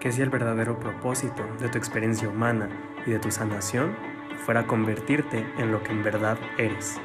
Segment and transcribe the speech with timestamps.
[0.00, 2.68] que si el verdadero propósito de tu experiencia humana
[3.06, 3.96] y de tu sanación
[4.44, 6.96] fuera convertirte en lo que en verdad eres.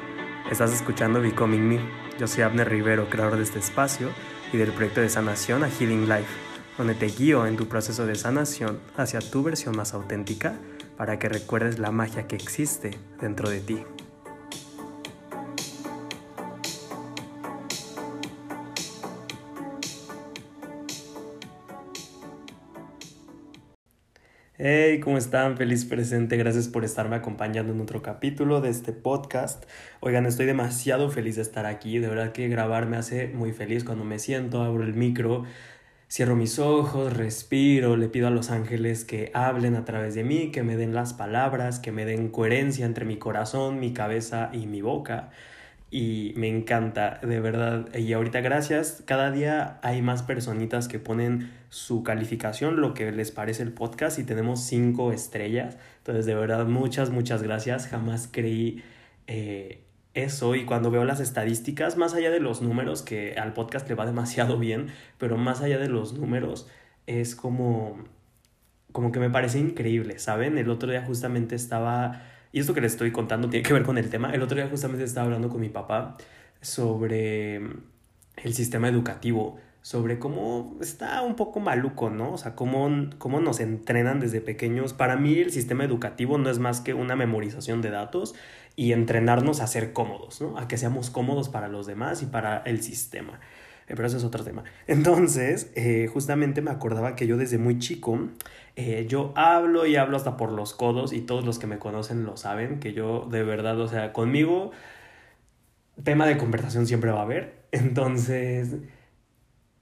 [0.50, 1.80] Estás escuchando Becoming Me.
[2.18, 4.10] Yo soy Abner Rivero, creador de este espacio
[4.52, 6.32] y del proyecto de sanación a Healing Life,
[6.76, 10.54] donde te guío en tu proceso de sanación hacia tu versión más auténtica
[10.96, 13.84] para que recuerdes la magia que existe dentro de ti.
[24.64, 25.56] Hey, ¿cómo están?
[25.56, 26.36] Feliz presente.
[26.36, 29.64] Gracias por estarme acompañando en otro capítulo de este podcast.
[29.98, 31.98] Oigan, estoy demasiado feliz de estar aquí.
[31.98, 35.42] De verdad que grabar me hace muy feliz cuando me siento, abro el micro,
[36.08, 40.52] cierro mis ojos, respiro, le pido a los ángeles que hablen a través de mí,
[40.52, 44.68] que me den las palabras, que me den coherencia entre mi corazón, mi cabeza y
[44.68, 45.30] mi boca
[45.94, 47.94] y me encanta, de verdad.
[47.94, 53.30] Y ahorita gracias, cada día hay más personitas que ponen su calificación, lo que les
[53.30, 55.76] parece el podcast y tenemos cinco estrellas.
[55.98, 57.88] Entonces, de verdad, muchas, muchas gracias.
[57.88, 58.82] Jamás creí
[59.26, 63.86] eh, eso y cuando veo las estadísticas, más allá de los números, que al podcast
[63.90, 64.86] le va demasiado bien,
[65.18, 66.70] pero más allá de los números,
[67.06, 68.02] es como,
[68.92, 70.56] como que me parece increíble, ¿saben?
[70.56, 73.98] El otro día justamente estaba y esto que les estoy contando tiene que ver con
[73.98, 74.32] el tema.
[74.32, 76.16] El otro día justamente estaba hablando con mi papá
[76.60, 82.34] sobre el sistema educativo, sobre cómo está un poco maluco, ¿no?
[82.34, 84.92] O sea, cómo, cómo nos entrenan desde pequeños.
[84.92, 88.34] Para mí el sistema educativo no es más que una memorización de datos
[88.76, 90.58] y entrenarnos a ser cómodos, ¿no?
[90.58, 93.40] A que seamos cómodos para los demás y para el sistema.
[93.88, 94.64] Eh, pero eso es otro tema.
[94.86, 98.18] Entonces, eh, justamente me acordaba que yo desde muy chico
[98.76, 102.24] eh, yo hablo y hablo hasta por los codos y todos los que me conocen
[102.24, 104.72] lo saben, que yo de verdad, o sea, conmigo
[106.04, 107.66] tema de conversación siempre va a haber.
[107.72, 108.76] Entonces,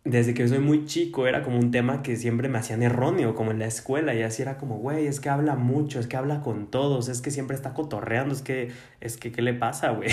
[0.05, 3.51] desde que soy muy chico era como un tema que siempre me hacían erróneo, como
[3.51, 6.41] en la escuela, y así era como, güey, es que habla mucho, es que habla
[6.41, 10.09] con todos, es que siempre está cotorreando, es que, es que, ¿qué le pasa, güey?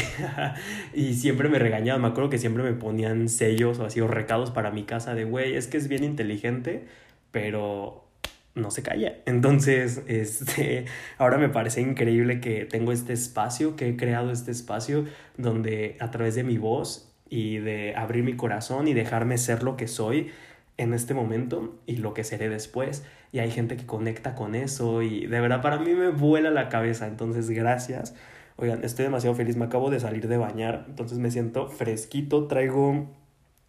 [0.94, 4.72] y siempre me regañaban, me acuerdo que siempre me ponían sellos o así, recados para
[4.72, 6.86] mi casa de, güey, es que es bien inteligente,
[7.32, 8.08] pero
[8.56, 9.18] no se calla.
[9.26, 10.86] Entonces, este,
[11.18, 15.06] ahora me parece increíble que tengo este espacio, que he creado este espacio
[15.38, 19.78] donde a través de mi voz y de abrir mi corazón y dejarme ser lo
[19.78, 20.32] que soy
[20.78, 23.04] en este momento y lo que seré después.
[23.32, 26.70] Y hay gente que conecta con eso y de verdad para mí me vuela la
[26.70, 27.08] cabeza.
[27.08, 28.16] Entonces, gracias.
[28.58, 29.56] Oigan, estoy demasiado feliz.
[29.56, 32.48] Me acabo de salir de bañar, entonces me siento fresquito.
[32.48, 33.08] Traigo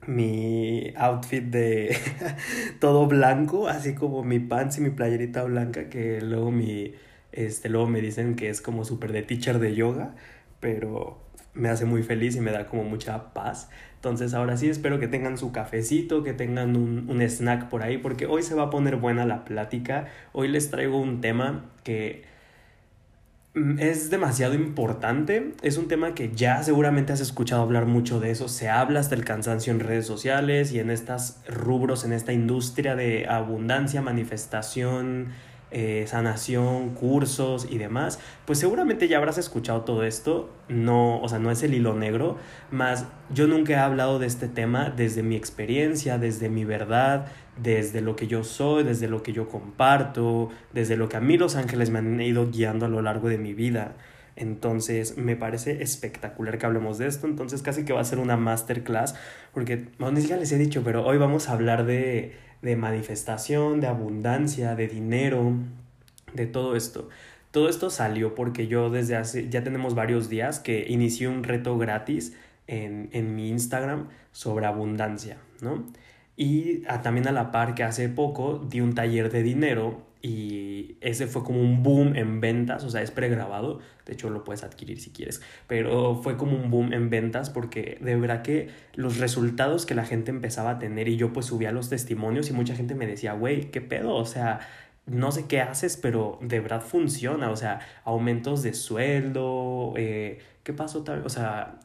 [0.07, 1.97] mi outfit de
[2.81, 6.95] todo blanco, así como mi pants y mi playerita blanca, que luego mi
[7.33, 10.15] este luego me dicen que es como súper de teacher de yoga,
[10.61, 11.28] pero
[11.59, 13.69] me hace muy feliz y me da como mucha paz.
[13.97, 17.99] Entonces ahora sí espero que tengan su cafecito, que tengan un, un snack por ahí,
[17.99, 20.07] porque hoy se va a poner buena la plática.
[20.33, 22.25] Hoy les traigo un tema que
[23.59, 25.55] Mm, es demasiado importante.
[25.63, 28.49] Es un tema que ya seguramente has escuchado hablar mucho de eso.
[28.49, 32.95] Se habla hasta el cansancio en redes sociales y en estos rubros, en esta industria
[32.95, 35.29] de abundancia, manifestación,
[35.71, 41.39] eh, sanación, cursos y demás, pues seguramente ya habrás escuchado todo esto, no, o sea,
[41.39, 42.37] no es el hilo negro,
[42.71, 47.27] más yo nunca he hablado de este tema desde mi experiencia, desde mi verdad,
[47.57, 51.37] desde lo que yo soy, desde lo que yo comparto, desde lo que a mí
[51.37, 53.97] los ángeles me han ido guiando a lo largo de mi vida.
[54.39, 57.27] Entonces me parece espectacular que hablemos de esto.
[57.27, 59.17] Entonces casi que va a ser una masterclass.
[59.53, 63.81] Porque, no, ni siquiera les he dicho, pero hoy vamos a hablar de de manifestación,
[63.81, 65.55] de abundancia, de dinero,
[66.35, 67.09] de todo esto.
[67.51, 71.79] Todo esto salió porque yo desde hace, ya tenemos varios días que inicié un reto
[71.79, 72.35] gratis
[72.67, 75.87] en, en mi Instagram sobre abundancia, ¿no?
[76.37, 81.27] Y también a la par que hace poco di un taller de dinero y ese
[81.27, 85.01] fue como un boom en ventas, o sea, es pregrabado, de hecho lo puedes adquirir
[85.01, 89.87] si quieres, pero fue como un boom en ventas porque de verdad que los resultados
[89.87, 92.95] que la gente empezaba a tener y yo pues subía los testimonios y mucha gente
[92.95, 94.15] me decía, güey, ¿qué pedo?
[94.15, 94.61] O sea,
[95.07, 100.73] no sé qué haces, pero de verdad funciona, o sea, aumentos de sueldo, eh, ¿qué
[100.73, 101.05] pasó?
[101.25, 101.81] O sea,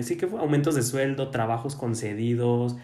[0.00, 2.76] sí que aumentos de sueldo, trabajos concedidos,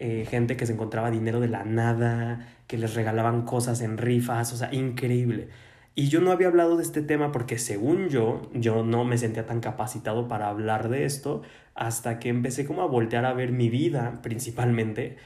[0.00, 4.52] eh, gente que se encontraba dinero de la nada, que les regalaban cosas en rifas,
[4.52, 5.48] o sea, increíble.
[5.94, 9.44] Y yo no había hablado de este tema porque según yo, yo no me sentía
[9.44, 11.42] tan capacitado para hablar de esto
[11.74, 15.18] hasta que empecé como a voltear a ver mi vida principalmente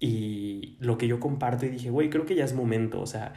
[0.00, 3.34] y lo que yo comparto y dije, güey, creo que ya es momento, o sea,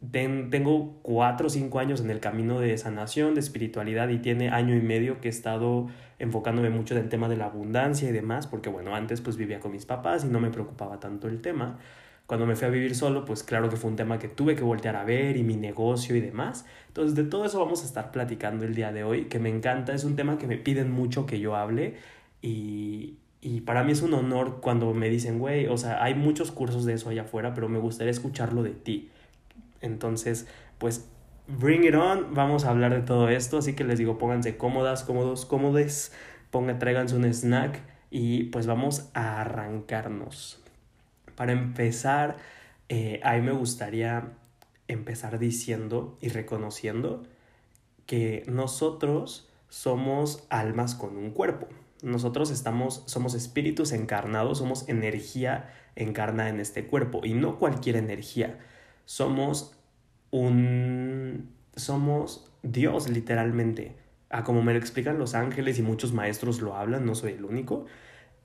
[0.00, 4.74] tengo cuatro o cinco años en el camino de sanación, de espiritualidad y tiene año
[4.74, 5.88] y medio que he estado
[6.18, 9.60] enfocándome mucho en el tema de la abundancia y demás, porque bueno, antes pues vivía
[9.60, 11.78] con mis papás y no me preocupaba tanto el tema.
[12.26, 14.62] Cuando me fui a vivir solo, pues claro que fue un tema que tuve que
[14.62, 16.64] voltear a ver y mi negocio y demás.
[16.88, 19.92] Entonces de todo eso vamos a estar platicando el día de hoy, que me encanta,
[19.92, 21.96] es un tema que me piden mucho que yo hable
[22.40, 26.52] y, y para mí es un honor cuando me dicen, güey, o sea, hay muchos
[26.52, 29.10] cursos de eso allá afuera, pero me gustaría escucharlo de ti.
[29.80, 30.46] Entonces,
[30.78, 31.08] pues,
[31.46, 35.04] bring it on, vamos a hablar de todo esto, así que les digo, pónganse cómodas,
[35.04, 36.12] cómodos, cómodes,
[36.50, 37.80] pongan, tráiganse un snack
[38.10, 40.62] y pues vamos a arrancarnos.
[41.34, 42.36] Para empezar,
[42.88, 44.32] eh, a mí me gustaría
[44.88, 47.24] empezar diciendo y reconociendo
[48.06, 51.68] que nosotros somos almas con un cuerpo.
[52.02, 58.58] Nosotros estamos, somos espíritus encarnados, somos energía encarnada en este cuerpo y no cualquier energía.
[59.10, 59.72] Somos
[60.30, 63.96] un, somos Dios literalmente.
[64.28, 67.44] A como me lo explican los ángeles y muchos maestros lo hablan, no soy el
[67.44, 67.86] único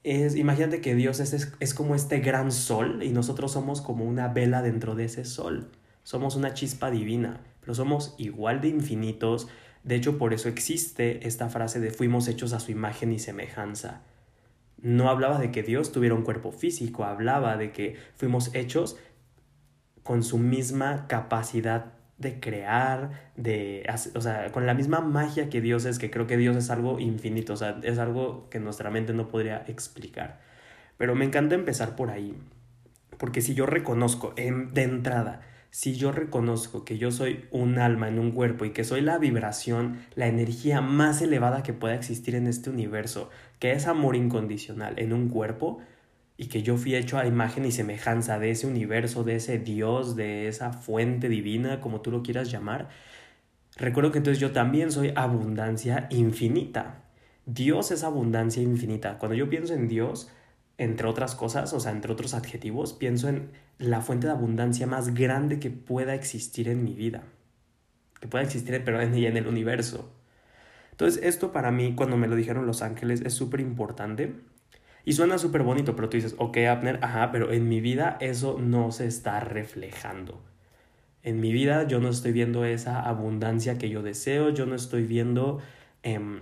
[0.06, 4.28] es, imagínate que Dios es, es, como este gran sol y nosotros somos como una
[4.28, 5.72] vela dentro de ese sol.
[6.04, 9.48] Somos una chispa divina, pero somos igual de infinitos.
[9.84, 14.04] De hecho, por eso existe esta frase de fuimos hechos a su imagen y semejanza.
[14.80, 18.98] No hablaba de que Dios tuviera un cuerpo físico, hablaba de que fuimos hechos
[20.06, 25.84] con su misma capacidad de crear, de, o sea, con la misma magia que Dios
[25.86, 29.14] es, que creo que Dios es algo infinito, o sea, es algo que nuestra mente
[29.14, 30.40] no podría explicar.
[30.98, 32.38] Pero me encanta empezar por ahí,
[33.18, 35.42] porque si yo reconozco en, de entrada,
[35.72, 39.18] si yo reconozco que yo soy un alma en un cuerpo y que soy la
[39.18, 45.00] vibración, la energía más elevada que pueda existir en este universo, que es amor incondicional
[45.00, 45.80] en un cuerpo,
[46.38, 50.16] y que yo fui hecho a imagen y semejanza de ese universo, de ese Dios,
[50.16, 52.90] de esa fuente divina, como tú lo quieras llamar,
[53.78, 57.04] recuerdo que entonces yo también soy abundancia infinita.
[57.46, 59.18] Dios es abundancia infinita.
[59.18, 60.30] Cuando yo pienso en Dios,
[60.78, 65.14] entre otras cosas, o sea, entre otros adjetivos, pienso en la fuente de abundancia más
[65.14, 67.24] grande que pueda existir en mi vida.
[68.20, 70.12] Que pueda existir, pero en, en el universo.
[70.92, 74.36] Entonces, esto para mí, cuando me lo dijeron los ángeles, es súper importante
[75.06, 78.58] y suena súper bonito, pero tú dices, ok, Abner, ajá, pero en mi vida eso
[78.60, 80.42] no se está reflejando.
[81.22, 85.04] En mi vida yo no estoy viendo esa abundancia que yo deseo, yo no estoy
[85.06, 85.60] viendo,
[86.02, 86.42] em,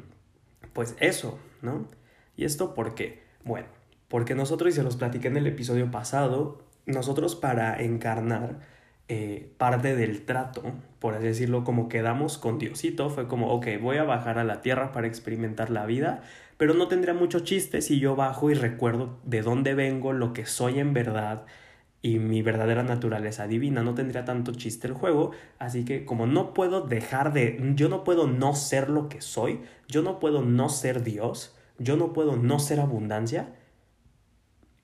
[0.72, 1.88] pues eso, ¿no?
[2.38, 3.22] ¿Y esto por qué?
[3.44, 3.68] Bueno,
[4.08, 8.60] porque nosotros, y se los platiqué en el episodio pasado, nosotros para encarnar
[9.10, 10.64] eh, parte del trato,
[11.00, 14.62] por así decirlo, como quedamos con Diosito, fue como, ok, voy a bajar a la
[14.62, 16.22] tierra para experimentar la vida,
[16.64, 20.46] pero no tendría mucho chiste si yo bajo y recuerdo de dónde vengo, lo que
[20.46, 21.44] soy en verdad
[22.02, 23.84] y mi verdadera naturaleza divina.
[23.84, 28.06] No tendría tanto chiste el juego, así que como no puedo dejar de, yo no
[28.06, 32.38] puedo no ser lo que soy, yo no puedo no ser Dios, yo no puedo
[32.38, 33.50] no ser abundancia,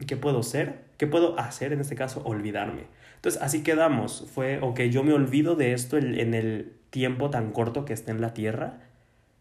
[0.06, 0.84] ¿qué puedo ser?
[0.98, 2.22] ¿Qué puedo hacer en este caso?
[2.26, 2.88] Olvidarme.
[3.16, 4.30] Entonces así quedamos.
[4.36, 8.20] Fue, ok, yo me olvido de esto en el tiempo tan corto que esté en
[8.20, 8.81] la Tierra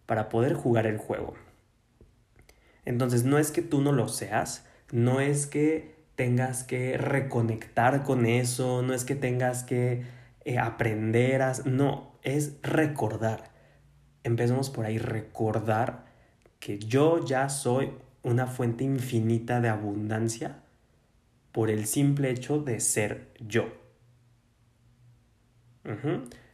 [0.07, 1.35] para poder jugar el juego.
[2.85, 8.27] Entonces no es que tú no lo seas, no es que tengas que reconectar con
[8.27, 10.05] eso, no es que tengas que
[10.45, 13.51] eh, aprender, a, no, es recordar.
[14.25, 16.07] Empecemos por ahí, recordar
[16.59, 17.93] que yo ya soy
[18.23, 20.63] una fuente infinita de abundancia
[21.53, 23.69] por el simple hecho de ser yo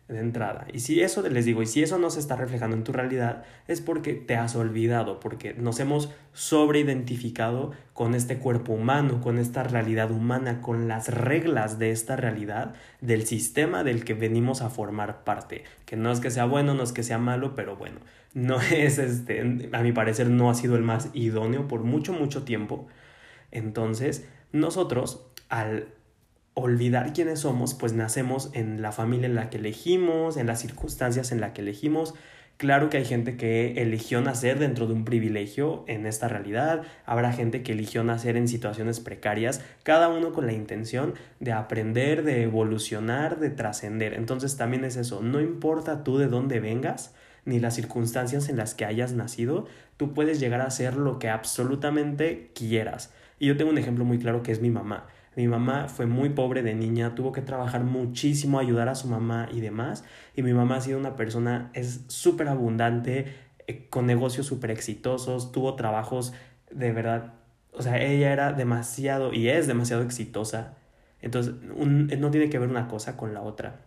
[0.08, 0.66] de entrada.
[0.72, 3.44] Y si eso, les digo, y si eso no se está reflejando en tu realidad,
[3.68, 9.62] es porque te has olvidado, porque nos hemos sobreidentificado con este cuerpo humano, con esta
[9.62, 15.24] realidad humana, con las reglas de esta realidad, del sistema del que venimos a formar
[15.24, 15.64] parte.
[15.86, 18.00] Que no es que sea bueno, no es que sea malo, pero bueno,
[18.34, 22.42] no es este, a mi parecer no ha sido el más idóneo por mucho, mucho
[22.42, 22.88] tiempo.
[23.50, 25.88] Entonces, nosotros, al
[26.54, 31.32] olvidar quiénes somos, pues nacemos en la familia en la que elegimos, en las circunstancias
[31.32, 32.14] en las que elegimos.
[32.56, 37.32] Claro que hay gente que eligió nacer dentro de un privilegio en esta realidad, habrá
[37.32, 42.44] gente que eligió nacer en situaciones precarias, cada uno con la intención de aprender, de
[42.44, 44.14] evolucionar, de trascender.
[44.14, 47.12] Entonces también es eso, no importa tú de dónde vengas,
[47.44, 51.30] ni las circunstancias en las que hayas nacido, tú puedes llegar a ser lo que
[51.30, 53.12] absolutamente quieras.
[53.40, 55.08] Y yo tengo un ejemplo muy claro que es mi mamá.
[55.36, 59.48] Mi mamá fue muy pobre de niña, tuvo que trabajar muchísimo, ayudar a su mamá
[59.52, 60.04] y demás.
[60.36, 63.34] Y mi mamá ha sido una persona, es súper abundante,
[63.66, 66.32] eh, con negocios súper exitosos, tuvo trabajos
[66.70, 67.34] de verdad.
[67.72, 70.76] O sea, ella era demasiado y es demasiado exitosa.
[71.20, 73.80] Entonces, no tiene que ver una cosa con la otra.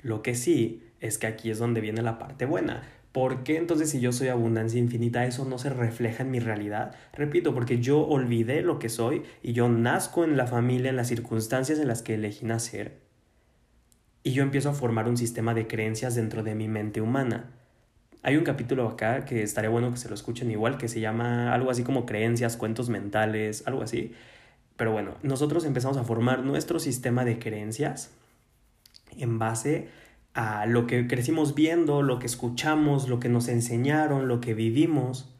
[0.00, 3.90] Lo que sí es que aquí es donde viene la parte buena, ¿Por qué entonces
[3.90, 6.94] si yo soy abundancia infinita eso no se refleja en mi realidad?
[7.12, 11.08] Repito, porque yo olvidé lo que soy y yo nazco en la familia, en las
[11.08, 13.00] circunstancias en las que elegí nacer.
[14.22, 17.50] Y yo empiezo a formar un sistema de creencias dentro de mi mente humana.
[18.22, 21.54] Hay un capítulo acá que estaría bueno que se lo escuchen igual, que se llama
[21.54, 24.12] algo así como creencias, cuentos mentales, algo así.
[24.76, 28.10] Pero bueno, nosotros empezamos a formar nuestro sistema de creencias
[29.16, 29.88] en base
[30.38, 35.34] a lo que crecimos viendo, lo que escuchamos, lo que nos enseñaron, lo que vivimos.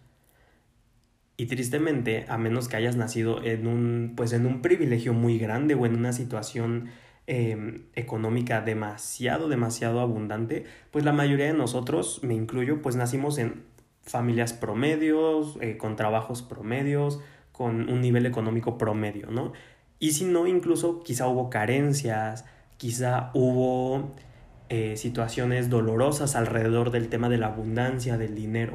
[1.37, 5.77] Y tristemente, a menos que hayas nacido en un, pues en un privilegio muy grande
[5.77, 6.89] o en una situación
[7.29, 13.63] em, económica demasiado, demasiado abundante, pues la mayoría de nosotros, me incluyo, pues nacimos en
[14.03, 17.21] familias promedios, eh, con trabajos promedios,
[17.53, 19.53] con un nivel económico promedio, ¿no?
[20.01, 22.47] Y si no, incluso quizá hubo carencias,
[22.79, 24.17] quizá hubo
[24.69, 28.75] eh, situaciones dolorosas alrededor del tema de la abundancia del dinero.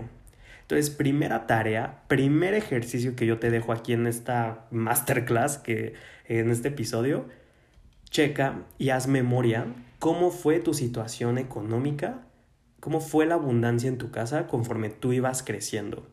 [0.61, 5.93] Entonces, primera tarea, primer ejercicio que yo te dejo aquí en esta masterclass, que
[6.27, 7.25] en este episodio,
[8.09, 9.65] checa y haz memoria
[9.99, 12.21] cómo fue tu situación económica,
[12.79, 16.07] cómo fue la abundancia en tu casa conforme tú ibas creciendo.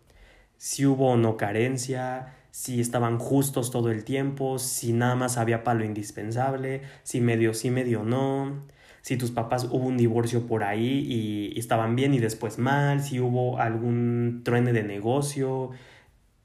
[0.59, 5.65] Si hubo o no carencia, si estaban justos todo el tiempo, si nada más había
[5.65, 8.63] para lo indispensable, si medio sí, medio no
[9.03, 13.21] si tus papás hubo un divorcio por ahí y, estaban bien y después mal, si
[13.21, 15.71] hubo algún truene de negocio,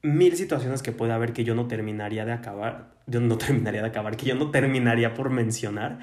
[0.01, 3.87] mil situaciones que puede haber que yo no terminaría de acabar, yo no terminaría de
[3.87, 5.99] acabar, que yo no terminaría por mencionar,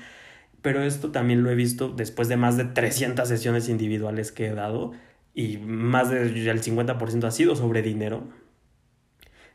[0.60, 4.54] pero esto también lo he visto después de más de 300 sesiones individuales que he
[4.54, 4.92] dado
[5.34, 8.28] y más del 50% ha sido sobre dinero.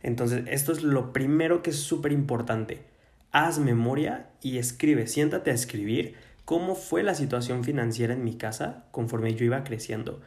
[0.01, 2.83] Entonces, esto es lo primero que es súper importante.
[3.31, 6.15] Haz memoria y escribe, siéntate a escribir
[6.47, 10.21] cómo fue la situación financiera en mi casa conforme yo iba creciendo.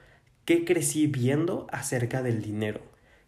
[0.44, 2.82] ¿Qué crecí viendo acerca del dinero?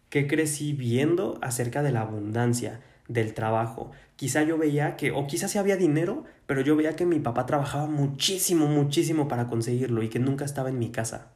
[0.09, 3.89] ¿Qué crecí viendo acerca de la abundancia, del trabajo?
[4.15, 7.47] Quizá yo veía que, o quizás sí había dinero, pero yo veía que mi papá
[7.47, 11.33] trabajaba muchísimo, muchísimo para conseguirlo y que nunca estaba en mi casa.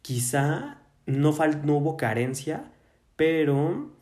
[0.00, 2.72] Quizá no, no hubo carencia,
[3.14, 3.92] pero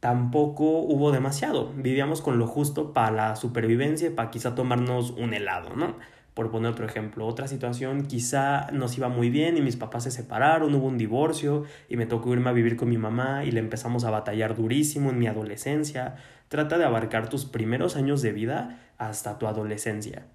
[0.00, 1.72] tampoco hubo demasiado.
[1.74, 5.96] Vivíamos con lo justo para la supervivencia, para quizá tomarnos un helado, ¿no?
[6.34, 10.12] Por poner otro ejemplo, otra situación, quizá nos iba muy bien y mis papás se
[10.12, 13.58] separaron, hubo un divorcio y me tocó irme a vivir con mi mamá y le
[13.58, 16.14] empezamos a batallar durísimo en mi adolescencia.
[16.46, 20.26] Trata de abarcar tus primeros años de vida hasta tu adolescencia.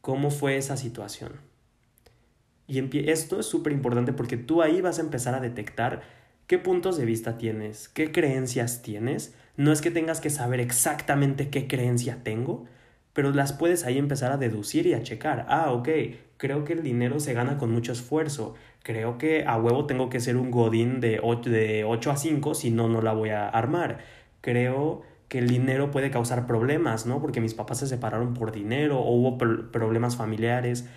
[0.00, 1.32] ¿Cómo fue esa situación?
[2.68, 6.02] Y esto es súper importante porque tú ahí vas a empezar a detectar
[6.48, 9.34] qué puntos de vista tienes, qué creencias tienes.
[9.56, 12.64] No es que tengas que saber exactamente qué creencia tengo,
[13.12, 15.46] pero las puedes ahí empezar a deducir y a checar.
[15.48, 15.88] Ah, ok,
[16.38, 18.54] creo que el dinero se gana con mucho esfuerzo.
[18.82, 22.54] Creo que a huevo tengo que ser un godín de 8, de 8 a 5,
[22.54, 23.98] si no, no la voy a armar.
[24.40, 27.20] Creo que el dinero puede causar problemas, ¿no?
[27.20, 30.88] Porque mis papás se separaron por dinero o hubo problemas familiares.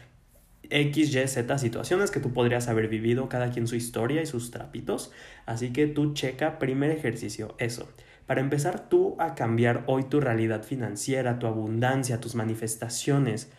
[0.72, 4.52] X, Y, Z situaciones que tú podrías haber vivido, cada quien su historia y sus
[4.52, 5.12] trapitos.
[5.46, 7.90] Así que tú checa, primer ejercicio, eso.
[8.26, 13.52] Para empezar tú a cambiar hoy tu realidad financiera, tu abundancia, tus manifestaciones,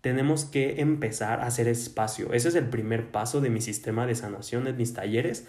[0.00, 2.32] tenemos que empezar a hacer espacio.
[2.32, 5.46] Ese es el primer paso de mi sistema de sanación en mis talleres.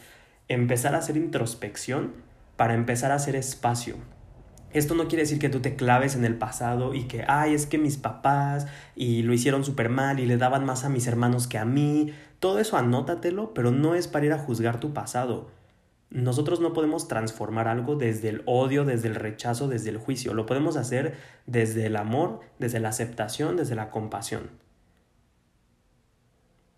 [0.50, 2.14] Empezar a hacer introspección
[2.58, 3.96] para empezar a hacer espacio.
[4.74, 7.66] Esto no quiere decir que tú te claves en el pasado y que, ay, es
[7.66, 11.48] que mis papás y lo hicieron súper mal y le daban más a mis hermanos
[11.48, 12.14] que a mí.
[12.40, 15.50] Todo eso anótatelo, pero no es para ir a juzgar tu pasado.
[16.10, 20.34] Nosotros no podemos transformar algo desde el odio, desde el rechazo, desde el juicio.
[20.34, 24.50] Lo podemos hacer desde el amor, desde la aceptación, desde la compasión.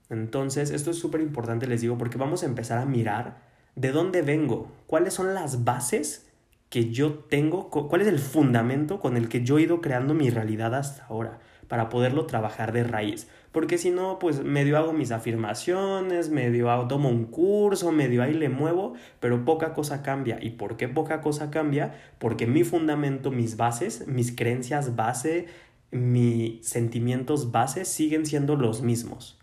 [0.10, 3.38] Entonces, esto es súper importante, les digo, porque vamos a empezar a mirar
[3.76, 6.28] de dónde vengo, cuáles son las bases
[6.74, 10.32] que yo tengo, cuál es el fundamento con el que yo he ido creando mi
[10.32, 11.38] realidad hasta ahora,
[11.68, 13.28] para poderlo trabajar de raíz.
[13.52, 18.50] Porque si no, pues medio hago mis afirmaciones, medio tomo un curso, medio ahí le
[18.50, 20.40] muevo, pero poca cosa cambia.
[20.42, 21.94] ¿Y por qué poca cosa cambia?
[22.18, 25.46] Porque mi fundamento, mis bases, mis creencias base,
[25.92, 29.40] mis sentimientos base siguen siendo los mismos.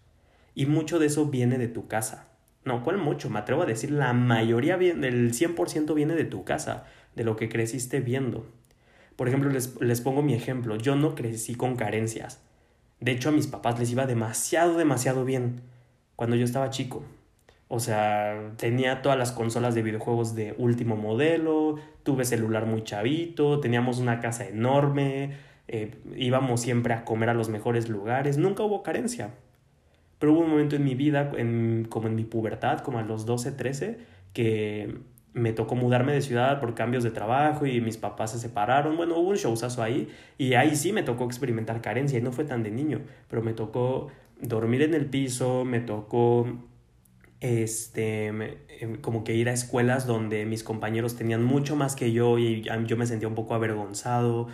[0.56, 2.26] Y mucho de eso viene de tu casa.
[2.64, 3.30] No, ¿cuál mucho?
[3.30, 7.48] Me atrevo a decir, la mayoría, el 100% viene de tu casa de lo que
[7.48, 8.46] creciste viendo.
[9.16, 10.76] Por ejemplo, les, pongo mi ejemplo.
[10.76, 12.40] Yo no crecí con carencias.
[13.00, 15.60] De hecho, a mis papás les iba demasiado, demasiado bien
[16.16, 17.02] cuando yo estaba chico.
[17.68, 23.60] O sea, tenía todas las consolas de videojuegos de último modelo, tuve celular muy chavito,
[23.60, 25.36] teníamos una casa enorme,
[25.68, 29.34] eh, íbamos siempre a comer a los mejores lugares, nunca hubo carencia.
[30.18, 33.24] Pero hubo un momento en mi vida, en, como en mi pubertad, como a los
[33.24, 33.98] 12, 13,
[34.32, 34.98] que
[35.32, 38.96] me tocó mudarme de ciudad por cambios de trabajo y mis papás se separaron.
[38.96, 40.08] Bueno, hubo un showzazo ahí
[40.38, 43.52] y ahí sí me tocó experimentar carencia y no fue tan de niño, pero me
[43.52, 44.08] tocó
[44.40, 46.46] dormir en el piso, me tocó
[47.40, 52.38] este, em, como que ir a escuelas donde mis compañeros tenían mucho más que yo
[52.38, 54.48] y yo me sentía un poco avergonzado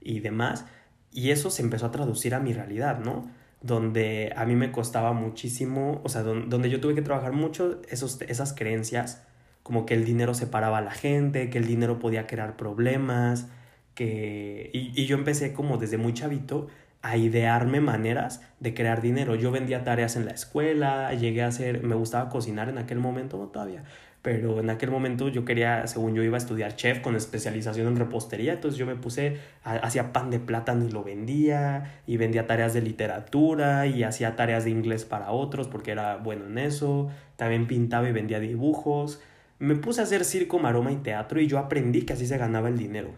[0.00, 0.66] y demás.
[1.12, 3.30] Y eso se empezó a traducir a mi realidad, ¿no?
[3.60, 8.20] Donde a mí me costaba muchísimo, o sea, donde, yo tuve que trabajar mucho esos,
[8.22, 9.22] esas creencias,
[9.62, 13.48] como que el dinero separaba a la gente, que el dinero podía crear problemas,
[13.94, 14.70] que...
[14.72, 16.68] Y, y yo empecé como desde muy chavito
[17.02, 19.34] a idearme maneras de crear dinero.
[19.34, 23.38] Yo vendía tareas en la escuela, llegué a hacer, me gustaba cocinar en aquel momento,
[23.38, 23.82] no todavía,
[24.22, 27.96] pero en aquel momento yo quería, según yo iba a estudiar chef con especialización en
[27.96, 32.72] repostería, entonces yo me puse, hacía pan de plátano y lo vendía, y vendía tareas
[32.72, 37.66] de literatura, y hacía tareas de inglés para otros porque era bueno en eso, también
[37.66, 39.20] pintaba y vendía dibujos,
[39.62, 42.68] me puse a hacer circo, maroma y teatro y yo aprendí que así se ganaba
[42.68, 43.10] el dinero.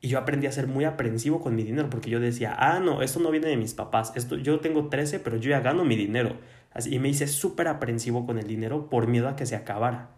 [0.00, 3.02] Y yo aprendí a ser muy aprensivo con mi dinero porque yo decía, ah, no,
[3.02, 5.96] esto no viene de mis papás, esto, yo tengo 13, pero yo ya gano mi
[5.96, 6.38] dinero.
[6.72, 10.12] Así, y me hice súper aprensivo con el dinero por miedo a que se acabara.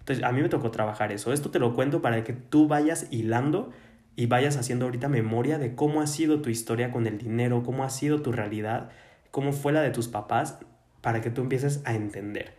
[0.00, 1.32] Entonces, a mí me tocó trabajar eso.
[1.32, 3.70] Esto te lo cuento para que tú vayas hilando
[4.14, 7.82] y vayas haciendo ahorita memoria de cómo ha sido tu historia con el dinero, cómo
[7.82, 8.90] ha sido tu realidad,
[9.30, 10.58] cómo fue la de tus papás,
[11.00, 12.52] para que tú empieces a entender.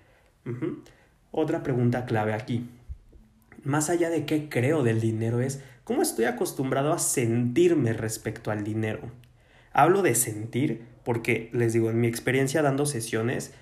[1.32, 2.70] Otra pregunta clave aquí.
[3.64, 8.64] Más allá de qué creo del dinero es ¿Cómo estoy acostumbrado a sentirme respecto al
[8.64, 9.10] dinero?
[9.74, 13.56] Hablo de sentir porque, les digo, en mi experiencia dando sesiones,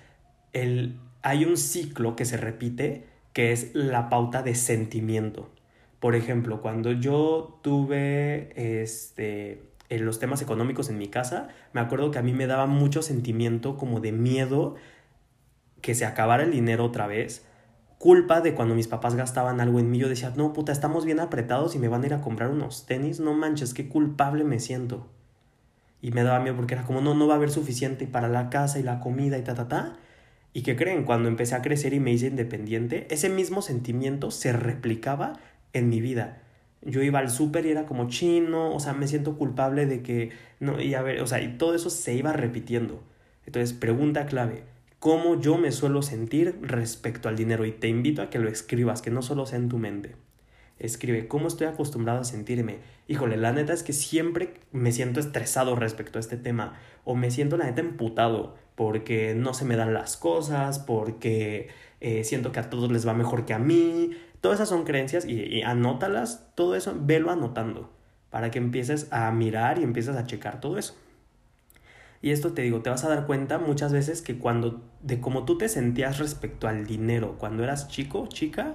[0.52, 5.48] el, hay un ciclo que se repite que es la pauta de sentimiento.
[6.00, 12.10] Por ejemplo, cuando yo tuve este, en los temas económicos en mi casa, me acuerdo
[12.10, 14.74] que a mí me daba mucho sentimiento como de miedo
[15.80, 17.47] que se acabara el dinero otra vez
[17.98, 19.98] culpa de cuando mis papás gastaban algo en mí.
[19.98, 22.86] Yo decía, no, puta, estamos bien apretados y me van a ir a comprar unos
[22.86, 23.20] tenis.
[23.20, 25.06] No manches, qué culpable me siento.
[26.00, 28.50] Y me daba miedo porque era como, no, no va a haber suficiente para la
[28.50, 29.96] casa y la comida y ta, ta, ta.
[30.52, 31.04] ¿Y qué creen?
[31.04, 35.34] Cuando empecé a crecer y me hice independiente, ese mismo sentimiento se replicaba
[35.72, 36.42] en mi vida.
[36.82, 40.30] Yo iba al súper y era como chino, o sea, me siento culpable de que,
[40.60, 43.02] no, y a ver, o sea, y todo eso se iba repitiendo.
[43.46, 44.62] Entonces, pregunta clave,
[44.98, 49.02] cómo yo me suelo sentir respecto al dinero y te invito a que lo escribas,
[49.02, 50.16] que no solo sea en tu mente.
[50.78, 52.78] Escribe cómo estoy acostumbrado a sentirme.
[53.08, 57.30] Híjole, la neta es que siempre me siento estresado respecto a este tema o me
[57.30, 61.68] siento la neta emputado porque no se me dan las cosas, porque
[62.00, 64.12] eh, siento que a todos les va mejor que a mí.
[64.40, 67.90] Todas esas son creencias y, y anótalas, todo eso, velo anotando
[68.30, 70.96] para que empieces a mirar y empieces a checar todo eso.
[72.20, 75.44] Y esto te digo, te vas a dar cuenta muchas veces que cuando, de cómo
[75.44, 78.74] tú te sentías respecto al dinero cuando eras chico, chica,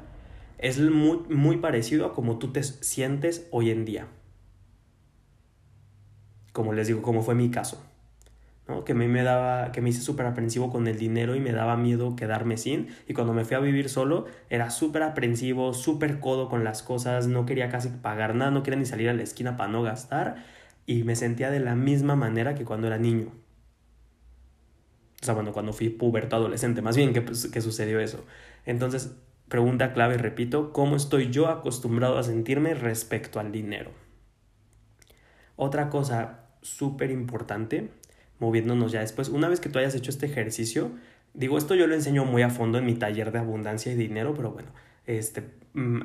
[0.57, 4.07] es muy, muy parecido a cómo tú te sientes hoy en día.
[6.53, 7.83] Como les digo, como fue mi caso.
[8.67, 8.85] ¿no?
[8.85, 11.75] Que a me daba, que me hice súper aprensivo con el dinero y me daba
[11.75, 12.87] miedo quedarme sin.
[13.09, 17.27] Y cuando me fui a vivir solo, era súper aprensivo, súper codo con las cosas,
[17.27, 20.45] no quería casi pagar nada, no quería ni salir a la esquina para no gastar
[20.85, 23.31] y me sentía de la misma manera que cuando era niño.
[25.21, 28.25] O sea, bueno, cuando fui puberto adolescente, más bien que, pues, sucedió eso.
[28.65, 29.15] Entonces,
[29.47, 33.91] pregunta clave, repito, ¿cómo estoy yo acostumbrado a sentirme respecto al dinero?
[35.55, 37.89] Otra cosa súper importante,
[38.39, 40.91] moviéndonos ya después, una vez que tú hayas hecho este ejercicio,
[41.33, 44.33] digo, esto yo lo enseño muy a fondo en mi taller de abundancia y dinero,
[44.35, 44.71] pero bueno,
[45.05, 45.43] este,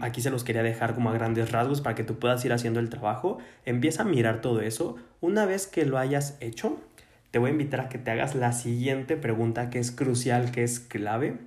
[0.00, 2.80] aquí se los quería dejar como a grandes rasgos para que tú puedas ir haciendo
[2.80, 3.38] el trabajo.
[3.64, 4.96] Empieza a mirar todo eso.
[5.20, 6.78] Una vez que lo hayas hecho,
[7.30, 10.64] te voy a invitar a que te hagas la siguiente pregunta que es crucial, que
[10.64, 11.38] es clave.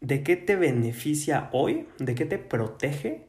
[0.00, 1.88] ¿De qué te beneficia hoy?
[1.98, 3.26] ¿De qué te protege?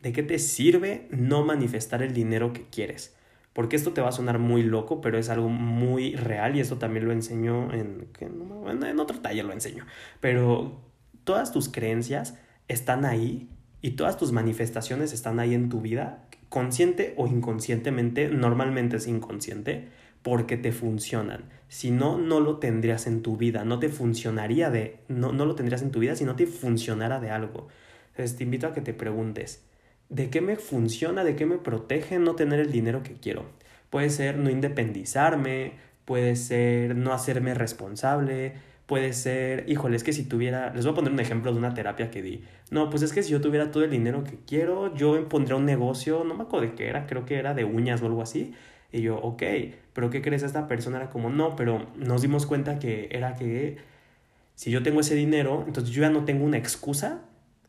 [0.00, 3.16] ¿De qué te sirve no manifestar el dinero que quieres?
[3.54, 6.76] Porque esto te va a sonar muy loco, pero es algo muy real y esto
[6.76, 9.86] también lo enseñó en, en otro taller lo enseño.
[10.20, 10.85] Pero
[11.26, 13.50] todas tus creencias están ahí
[13.82, 19.88] y todas tus manifestaciones están ahí en tu vida, consciente o inconscientemente, normalmente es inconsciente,
[20.22, 21.44] porque te funcionan.
[21.68, 25.56] Si no, no lo tendrías en tu vida, no te funcionaría de, no, no lo
[25.56, 27.66] tendrías en tu vida si no te funcionara de algo.
[28.10, 29.64] Entonces te invito a que te preguntes,
[30.08, 33.46] ¿de qué me funciona, de qué me protege no tener el dinero que quiero?
[33.90, 35.72] Puede ser no independizarme,
[36.04, 38.54] puede ser no hacerme responsable,
[38.86, 41.74] puede ser, híjole, es que si tuviera, les voy a poner un ejemplo de una
[41.74, 42.44] terapia que di.
[42.70, 45.66] No, pues es que si yo tuviera todo el dinero que quiero, yo pondría un
[45.66, 48.54] negocio, no me acuerdo de qué era, creo que era de uñas o algo así,
[48.92, 49.42] Y yo, ok,
[49.92, 50.42] pero ¿qué crees?
[50.42, 53.78] Esta persona era como, no, pero nos dimos cuenta que era que
[54.54, 57.22] si yo tengo ese dinero, entonces yo ya no tengo una excusa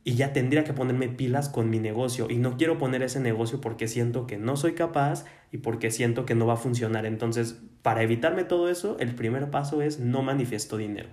[0.08, 3.60] y ya tendría que ponerme pilas con mi negocio y no quiero poner ese negocio
[3.60, 7.06] porque siento que no soy capaz y porque siento que no va a funcionar.
[7.06, 11.10] Entonces, para evitarme todo eso, el primer paso es no manifiesto dinero.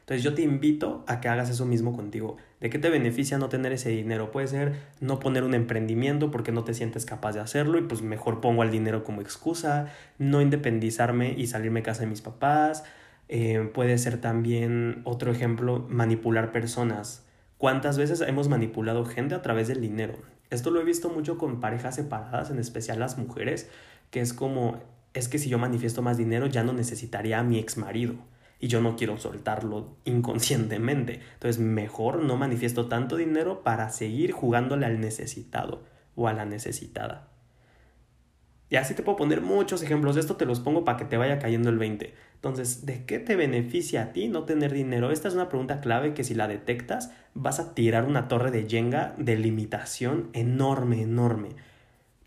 [0.00, 2.36] Entonces yo te invito a que hagas eso mismo contigo.
[2.60, 4.32] ¿De qué te beneficia no tener ese dinero?
[4.32, 8.02] Puede ser no poner un emprendimiento porque no te sientes capaz de hacerlo y pues
[8.02, 9.86] mejor pongo el dinero como excusa,
[10.18, 12.84] no independizarme y salirme a casa de mis papás.
[13.30, 17.21] Eh, puede ser también otro ejemplo, manipular personas
[17.62, 20.14] ¿Cuántas veces hemos manipulado gente a través del dinero?
[20.50, 23.70] Esto lo he visto mucho con parejas separadas, en especial las mujeres,
[24.10, 24.80] que es como,
[25.14, 28.16] es que si yo manifiesto más dinero ya no necesitaría a mi ex marido
[28.58, 31.20] y yo no quiero soltarlo inconscientemente.
[31.34, 35.84] Entonces mejor no manifiesto tanto dinero para seguir jugándole al necesitado
[36.16, 37.28] o a la necesitada.
[38.72, 40.14] Y así te puedo poner muchos ejemplos.
[40.14, 42.14] De esto te los pongo para que te vaya cayendo el 20.
[42.36, 45.10] Entonces, ¿de qué te beneficia a ti no tener dinero?
[45.10, 48.66] Esta es una pregunta clave que si la detectas vas a tirar una torre de
[48.66, 51.50] Jenga de limitación enorme, enorme.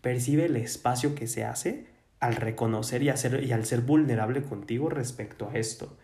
[0.02, 1.88] Percibe el espacio que se hace
[2.20, 5.96] al reconocer y, hacer, y al ser vulnerable contigo respecto a esto,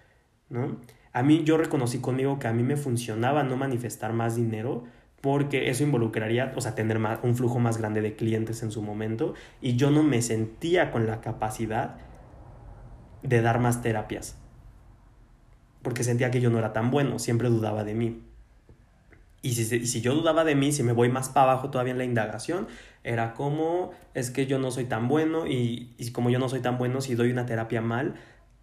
[0.50, 0.76] ¿no?
[1.12, 4.82] A mí yo reconocí conmigo que a mí me funcionaba no manifestar más dinero
[5.22, 8.82] porque eso involucraría, o sea, tener más, un flujo más grande de clientes en su
[8.82, 11.94] momento y yo no me sentía con la capacidad
[13.22, 14.36] de dar más terapias.
[15.82, 18.20] Porque sentía que yo no era tan bueno, siempre dudaba de mí.
[19.42, 21.98] Y si, si yo dudaba de mí, si me voy más para abajo todavía en
[21.98, 22.66] la indagación,
[23.04, 26.60] era como, es que yo no soy tan bueno y, y como yo no soy
[26.60, 28.14] tan bueno, si doy una terapia mal,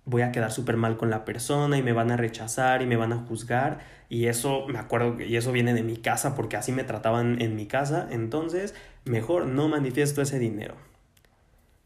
[0.05, 2.95] voy a quedar súper mal con la persona y me van a rechazar y me
[2.95, 3.79] van a juzgar.
[4.09, 7.55] Y eso, me acuerdo, y eso viene de mi casa porque así me trataban en
[7.55, 8.07] mi casa.
[8.11, 8.73] Entonces,
[9.05, 10.75] mejor no manifiesto ese dinero.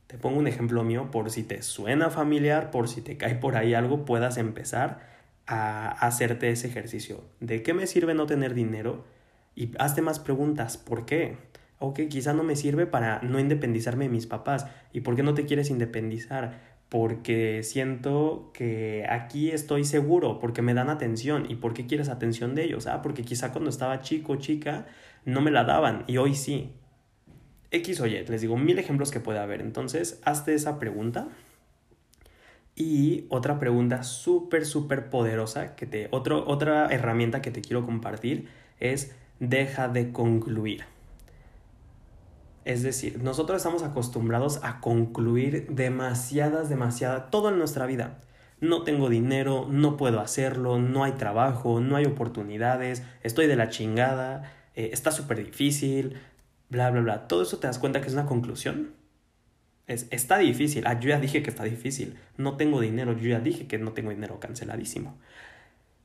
[0.07, 3.57] Te pongo un ejemplo mío por si te suena familiar, por si te cae por
[3.57, 4.99] ahí algo, puedas empezar
[5.47, 7.23] a hacerte ese ejercicio.
[7.39, 9.05] ¿De qué me sirve no tener dinero?
[9.55, 10.77] Y hazte más preguntas.
[10.77, 11.37] ¿Por qué?
[11.79, 14.67] Ok, quizá no me sirve para no independizarme de mis papás.
[14.93, 16.72] ¿Y por qué no te quieres independizar?
[16.89, 21.49] Porque siento que aquí estoy seguro, porque me dan atención.
[21.49, 22.87] ¿Y por qué quieres atención de ellos?
[22.87, 24.85] Ah, porque quizá cuando estaba chico o chica
[25.25, 26.71] no me la daban y hoy sí.
[27.71, 29.61] X o Y, les digo mil ejemplos que puede haber.
[29.61, 31.27] Entonces, hazte esa pregunta.
[32.75, 38.47] Y otra pregunta súper, súper poderosa, que te, otro, otra herramienta que te quiero compartir
[38.79, 40.92] es deja de concluir.
[42.65, 48.19] Es decir, nosotros estamos acostumbrados a concluir demasiadas, demasiadas, todo en nuestra vida.
[48.61, 53.69] No tengo dinero, no puedo hacerlo, no hay trabajo, no hay oportunidades, estoy de la
[53.69, 56.17] chingada, eh, está súper difícil,
[56.69, 57.27] bla, bla, bla.
[57.27, 58.93] Todo eso te das cuenta que es una conclusión.
[59.87, 60.85] Es, está difícil.
[60.87, 62.17] Ah, yo ya dije que está difícil.
[62.37, 63.13] No tengo dinero.
[63.13, 64.39] Yo ya dije que no tengo dinero.
[64.39, 65.17] Canceladísimo.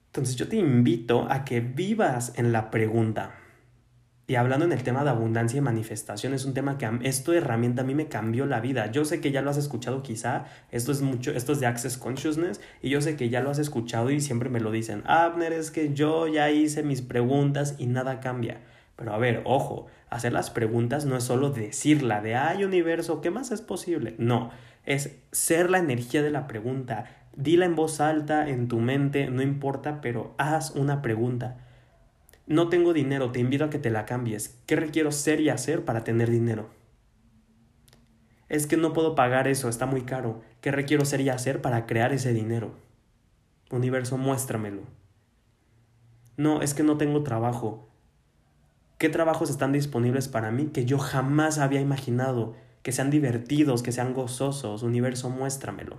[0.07, 3.37] Entonces yo te invito a que vivas en la pregunta.
[4.31, 7.81] Y hablando en el tema de abundancia y manifestación, es un tema que esto herramienta
[7.81, 8.91] a mí me cambió la vida.
[8.91, 11.97] Yo sé que ya lo has escuchado quizá, esto es mucho, esto es de Access
[11.97, 15.55] Consciousness, y yo sé que ya lo has escuchado y siempre me lo dicen, Abner,
[15.55, 18.61] es que yo ya hice mis preguntas y nada cambia.
[18.97, 23.31] Pero a ver, ojo, hacer las preguntas no es solo decirla de, ay universo, ¿qué
[23.31, 24.15] más es posible?
[24.19, 24.51] No,
[24.85, 27.07] es ser la energía de la pregunta.
[27.35, 31.65] Dila en voz alta, en tu mente, no importa, pero haz una pregunta.
[32.49, 34.59] No tengo dinero, te invito a que te la cambies.
[34.65, 36.71] ¿Qué requiero ser y hacer para tener dinero?
[38.49, 40.41] Es que no puedo pagar eso, está muy caro.
[40.63, 42.73] ¿Qué requiero ser y hacer para crear ese dinero?
[43.71, 44.81] Universo, muéstramelo.
[46.39, 47.87] No, es que no tengo trabajo.
[48.97, 52.57] ¿Qué trabajos están disponibles para mí que yo jamás había imaginado?
[52.83, 54.83] Que sean divertidos, que sean gozosos.
[54.83, 55.99] Universo, muéstramelo.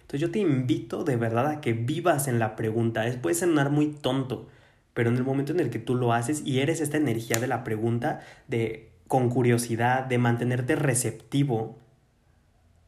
[0.00, 3.04] Entonces yo te invito de verdad a que vivas en la pregunta.
[3.22, 4.48] Puede sonar muy tonto,
[4.94, 7.48] pero en el momento en el que tú lo haces y eres esta energía de
[7.48, 11.78] la pregunta, de con curiosidad, de mantenerte receptivo,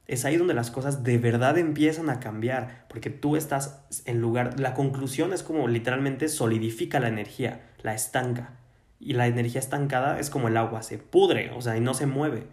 [0.07, 4.59] es ahí donde las cosas de verdad empiezan a cambiar, porque tú estás en lugar,
[4.59, 8.53] la conclusión es como literalmente solidifica la energía, la estanca.
[8.99, 12.07] Y la energía estancada es como el agua, se pudre, o sea, y no se
[12.07, 12.47] mueve.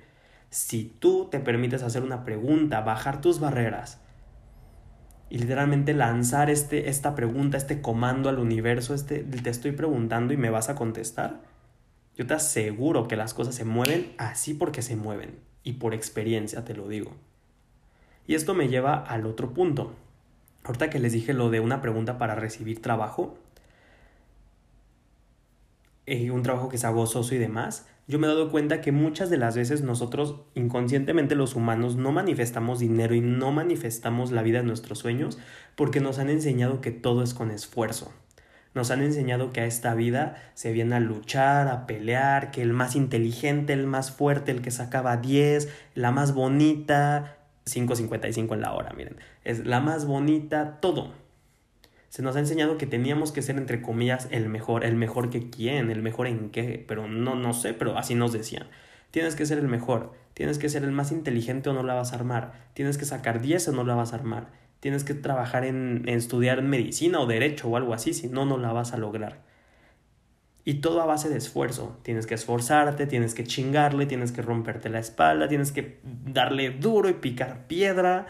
[0.50, 4.03] Si tú te permites hacer una pregunta, bajar tus barreras
[5.34, 10.38] y literalmente lanzar este, esta pregunta, este comando al universo, este, te estoy preguntando y
[10.38, 11.42] me vas a contestar,
[12.16, 15.40] yo te aseguro que las cosas se mueven así porque se mueven.
[15.64, 17.14] Y por experiencia te lo digo.
[18.28, 19.96] Y esto me lleva al otro punto.
[20.66, 23.36] Ahorita que les dije lo de una pregunta para recibir trabajo,
[26.06, 29.30] eh, un trabajo que sea gozoso y demás, yo me he dado cuenta que muchas
[29.30, 34.60] de las veces nosotros inconscientemente los humanos no manifestamos dinero y no manifestamos la vida
[34.60, 35.40] de nuestros sueños
[35.76, 38.12] porque nos han enseñado que todo es con esfuerzo.
[38.74, 42.74] Nos han enseñado que a esta vida se viene a luchar, a pelear, que el
[42.74, 48.74] más inteligente, el más fuerte, el que sacaba 10, la más bonita, 5.55 en la
[48.74, 51.23] hora, miren, es la más bonita, todo
[52.14, 55.50] se nos ha enseñado que teníamos que ser, entre comillas, el mejor, el mejor que
[55.50, 58.68] quién, el mejor en qué, pero no, no sé, pero así nos decían.
[59.10, 62.14] Tienes que ser el mejor, tienes que ser el más inteligente o no la vas
[62.14, 65.66] a armar, tienes que sacar 10 o no la vas a armar, tienes que trabajar
[65.66, 68.98] en, en estudiar medicina o derecho o algo así, si no, no la vas a
[68.98, 69.42] lograr.
[70.66, 71.98] Y todo a base de esfuerzo.
[72.04, 77.10] Tienes que esforzarte, tienes que chingarle, tienes que romperte la espalda, tienes que darle duro
[77.10, 78.28] y picar piedra,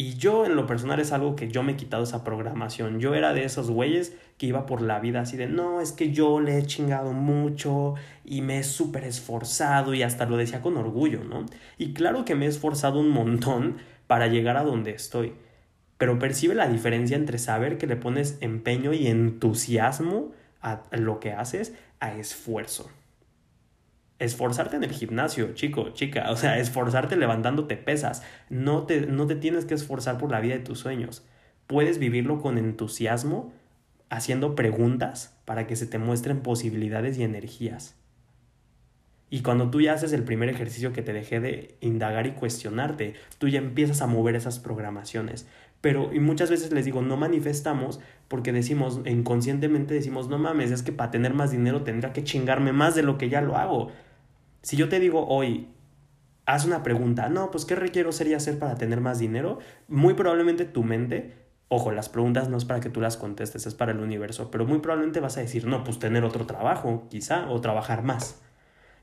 [0.00, 3.00] y yo en lo personal es algo que yo me he quitado esa programación.
[3.00, 6.12] Yo era de esos güeyes que iba por la vida así de, no, es que
[6.12, 10.76] yo le he chingado mucho y me he súper esforzado y hasta lo decía con
[10.76, 11.46] orgullo, ¿no?
[11.78, 15.32] Y claro que me he esforzado un montón para llegar a donde estoy.
[15.96, 20.30] Pero percibe la diferencia entre saber que le pones empeño y entusiasmo
[20.60, 22.88] a lo que haces a esfuerzo
[24.18, 28.22] esforzarte en el gimnasio, chico, chica, o sea, esforzarte levantándote pesas.
[28.50, 31.24] No te, no te tienes que esforzar por la vida de tus sueños.
[31.66, 33.52] Puedes vivirlo con entusiasmo,
[34.10, 37.94] haciendo preguntas para que se te muestren posibilidades y energías.
[39.30, 43.14] Y cuando tú ya haces el primer ejercicio que te dejé de indagar y cuestionarte,
[43.36, 45.46] tú ya empiezas a mover esas programaciones.
[45.80, 50.82] Pero y muchas veces les digo, no manifestamos porque decimos, inconscientemente decimos, no mames, es
[50.82, 53.92] que para tener más dinero tendría que chingarme más de lo que ya lo hago.
[54.62, 55.68] Si yo te digo hoy,
[56.46, 59.58] haz una pregunta, no, pues ¿qué requiero ser y hacer para tener más dinero?
[59.86, 61.34] Muy probablemente tu mente,
[61.68, 64.66] ojo, las preguntas no es para que tú las contestes, es para el universo, pero
[64.66, 68.40] muy probablemente vas a decir, no, pues tener otro trabajo, quizá, o trabajar más.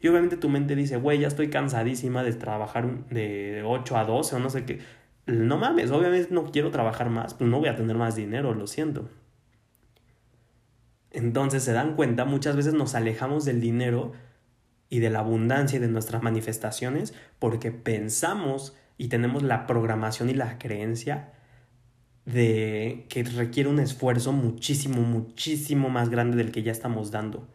[0.01, 4.35] Y obviamente tu mente dice, güey, ya estoy cansadísima de trabajar de 8 a 12
[4.35, 4.79] o no sé qué.
[5.25, 8.67] No mames, obviamente no quiero trabajar más, pues no voy a tener más dinero, lo
[8.67, 9.09] siento.
[11.11, 14.11] Entonces se dan cuenta, muchas veces nos alejamos del dinero
[14.89, 20.33] y de la abundancia y de nuestras manifestaciones porque pensamos y tenemos la programación y
[20.33, 21.33] la creencia
[22.25, 27.47] de que requiere un esfuerzo muchísimo, muchísimo más grande del que ya estamos dando.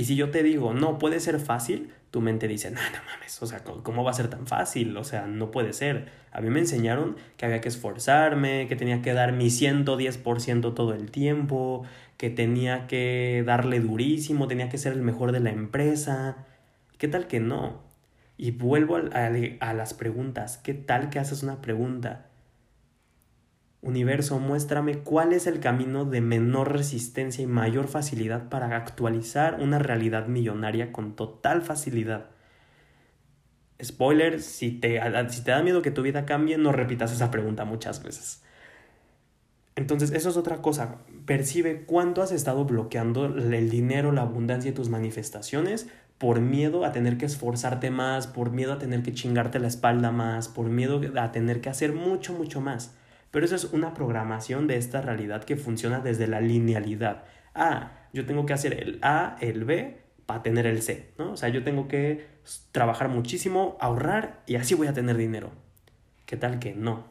[0.00, 3.42] Y si yo te digo, no, puede ser fácil, tu mente dice, no, no mames,
[3.42, 4.96] o sea, ¿cómo va a ser tan fácil?
[4.96, 6.08] O sea, no puede ser.
[6.32, 10.94] A mí me enseñaron que había que esforzarme, que tenía que dar mi 110% todo
[10.94, 11.84] el tiempo,
[12.16, 16.46] que tenía que darle durísimo, tenía que ser el mejor de la empresa.
[16.96, 17.82] ¿Qué tal que no?
[18.38, 20.56] Y vuelvo a, las preguntas.
[20.56, 22.29] ¿Qué tal que haces una pregunta?
[23.82, 29.78] Universo, muéstrame cuál es el camino de menor resistencia y mayor facilidad para actualizar una
[29.78, 32.26] realidad millonaria con total facilidad.
[33.82, 37.64] Spoiler, si te, si te da miedo que tu vida cambie, no repitas esa pregunta
[37.64, 38.42] muchas veces.
[39.76, 40.96] Entonces, eso es otra cosa.
[41.24, 45.88] Percibe cuánto has estado bloqueando el dinero, la abundancia y tus manifestaciones
[46.18, 50.10] por miedo a tener que esforzarte más, por miedo a tener que chingarte la espalda
[50.10, 52.94] más, por miedo a tener que hacer mucho, mucho más.
[53.30, 57.24] Pero eso es una programación de esta realidad que funciona desde la linealidad.
[57.54, 61.32] Ah, yo tengo que hacer el A, el B para tener el C, ¿no?
[61.32, 62.26] O sea, yo tengo que
[62.72, 65.50] trabajar muchísimo, ahorrar y así voy a tener dinero.
[66.26, 67.04] ¿Qué tal que no?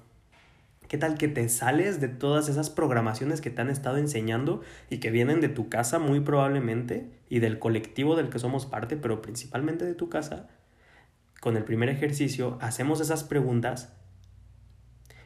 [0.88, 4.98] ¿Qué tal que te sales de todas esas programaciones que te han estado enseñando y
[4.98, 9.22] que vienen de tu casa muy probablemente y del colectivo del que somos parte, pero
[9.22, 10.48] principalmente de tu casa?
[11.42, 13.94] Con el primer ejercicio hacemos esas preguntas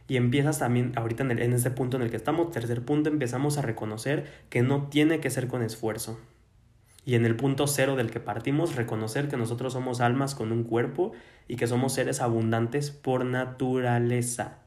[0.08, 3.58] y empiezas también, ahorita en, en este punto en el que estamos, tercer punto, empezamos
[3.58, 6.20] a reconocer que no tiene que ser con esfuerzo.
[7.06, 10.64] Y en el punto cero del que partimos, reconocer que nosotros somos almas con un
[10.64, 11.12] cuerpo
[11.48, 14.60] y que somos seres abundantes por naturaleza.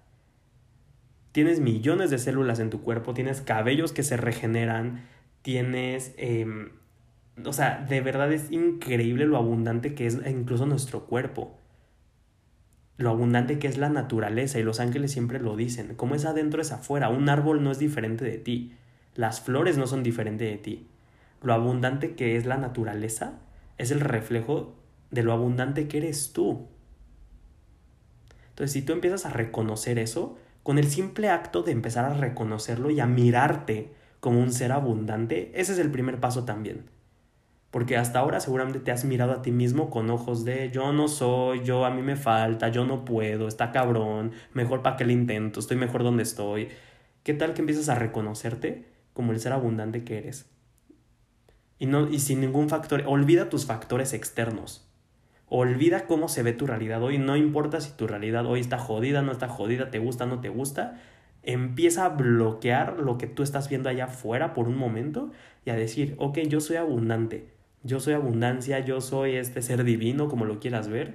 [1.33, 5.07] Tienes millones de células en tu cuerpo, tienes cabellos que se regeneran,
[5.42, 6.14] tienes...
[6.16, 6.70] Em,
[7.44, 11.56] o sea, de verdad es increíble lo abundante que es incluso nuestro cuerpo.
[12.99, 15.95] Lo abundante que es la naturaleza y los ángeles siempre lo dicen.
[15.97, 17.11] Como es adentro es afuera.
[17.11, 18.75] Un árbol no es diferente de ti.
[19.15, 20.87] Las flores no son diferentes de ti.
[21.43, 23.35] Lo abundante que es la naturaleza
[23.77, 24.75] es el reflejo
[25.11, 26.69] de lo abundante que eres tú.
[28.49, 32.91] Entonces, si tú empiezas a reconocer eso, con el simple acto de empezar a reconocerlo
[32.91, 36.87] y a mirarte como un ser abundante, ese es el primer paso también.
[37.77, 41.09] Porque hasta ahora seguramente te has mirado a ti mismo con ojos de yo no
[41.09, 45.12] soy, yo a mí me falta, yo no puedo, está cabrón, mejor para que le
[45.12, 46.69] intento, estoy mejor donde estoy.
[47.23, 50.49] ¿Qué tal que empiezas a reconocerte como el ser abundante que eres?
[51.79, 54.91] Y, no, y sin ningún factor, olvida tus factores externos.
[55.47, 57.19] Olvida cómo se ve tu realidad hoy.
[57.19, 60.49] No importa si tu realidad hoy está jodida, no está jodida, te gusta, no te
[60.49, 60.99] gusta.
[61.43, 65.31] Empieza a bloquear lo que tú estás viendo allá afuera por un momento
[65.67, 67.55] y a decir, ok, yo soy abundante,
[67.87, 71.14] yo soy abundancia, yo soy este ser divino, como lo quieras ver.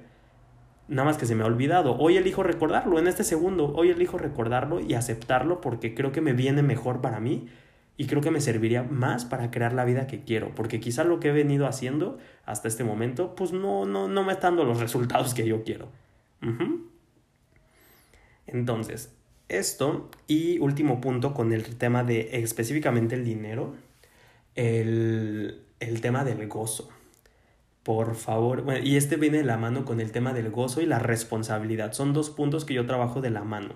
[0.88, 1.96] Nada más que se me ha olvidado.
[1.98, 3.72] Hoy elijo recordarlo en este segundo.
[3.74, 7.48] Hoy elijo recordarlo y aceptarlo porque creo que me viene mejor para mí
[7.96, 11.20] y creo que me serviría más para crear la vida que quiero, porque quizás lo
[11.20, 14.80] que he venido haciendo hasta este momento, pues no, no, no me está dando los
[14.80, 15.88] resultados que yo quiero.
[18.46, 19.14] Entonces,
[19.48, 23.74] esto y último punto con el tema de específicamente el dinero,
[24.54, 26.88] el, el tema del gozo.
[27.82, 31.00] Por favor, y este viene de la mano con el tema del gozo y la
[31.00, 31.92] responsabilidad.
[31.92, 33.74] Son dos puntos que yo trabajo de la mano.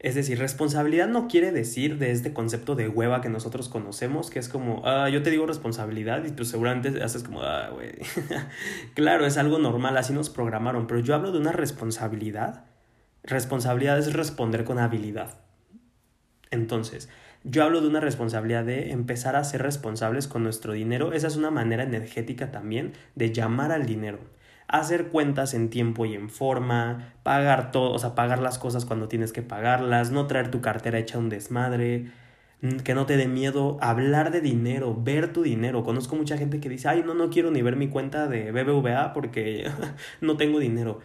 [0.00, 4.38] Es decir, responsabilidad no quiere decir de este concepto de hueva que nosotros conocemos, que
[4.38, 7.92] es como, ah, yo te digo responsabilidad y tú seguramente haces como, ah, güey.
[8.94, 12.64] claro, es algo normal, así nos programaron, pero yo hablo de una responsabilidad.
[13.22, 15.38] Responsabilidad es responder con habilidad.
[16.50, 17.10] Entonces,
[17.44, 21.12] yo hablo de una responsabilidad de empezar a ser responsables con nuestro dinero.
[21.12, 24.18] Esa es una manera energética también de llamar al dinero
[24.70, 29.08] hacer cuentas en tiempo y en forma, pagar todo, o sea, pagar las cosas cuando
[29.08, 32.12] tienes que pagarlas, no traer tu cartera hecha un desmadre,
[32.62, 35.82] mm, que no te dé miedo hablar de dinero, ver tu dinero.
[35.82, 39.12] Conozco mucha gente que dice, ay, no, no quiero ni ver mi cuenta de BBVA
[39.12, 39.68] porque
[40.20, 41.00] no tengo dinero.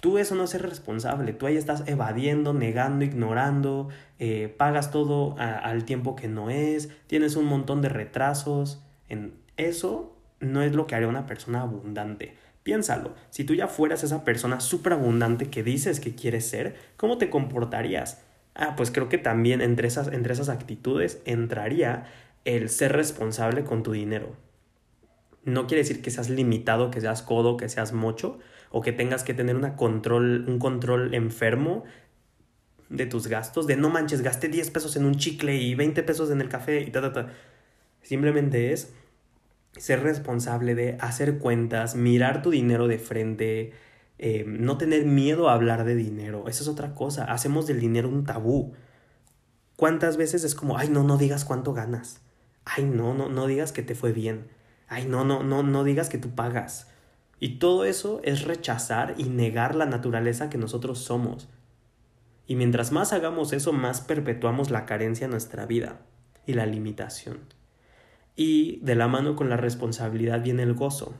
[0.00, 3.88] Tú eso no es ser responsable, tú ahí estás evadiendo, negando, ignorando,
[4.20, 8.80] eh, pagas todo al tiempo que no es, tienes un montón de retrasos.
[9.08, 12.36] En eso no es lo que haría una persona abundante.
[12.62, 17.18] Piénsalo, si tú ya fueras esa persona súper abundante que dices que quieres ser, ¿cómo
[17.18, 18.22] te comportarías?
[18.54, 22.06] Ah, pues creo que también entre esas, entre esas actitudes entraría
[22.44, 24.36] el ser responsable con tu dinero.
[25.44, 28.38] No quiere decir que seas limitado, que seas codo, que seas mocho,
[28.70, 31.84] o que tengas que tener una control, un control enfermo
[32.88, 36.30] de tus gastos, de no manches, gasté 10 pesos en un chicle y 20 pesos
[36.30, 37.32] en el café y ta, ta, ta.
[38.02, 38.94] Simplemente es
[39.76, 43.72] ser responsable de hacer cuentas, mirar tu dinero de frente,
[44.18, 46.48] eh, no tener miedo a hablar de dinero.
[46.48, 47.24] Esa es otra cosa.
[47.24, 48.74] Hacemos del dinero un tabú.
[49.76, 52.20] ¿Cuántas veces es como, ay, no, no digas cuánto ganas?
[52.64, 54.48] Ay, no, no, no digas que te fue bien.
[54.88, 56.88] Ay, no, no, no, no digas que tú pagas.
[57.40, 61.48] Y todo eso es rechazar y negar la naturaleza que nosotros somos.
[62.46, 66.00] Y mientras más hagamos eso, más perpetuamos la carencia en nuestra vida
[66.46, 67.58] y la limitación
[68.38, 71.12] y de la mano con la responsabilidad viene el gozo.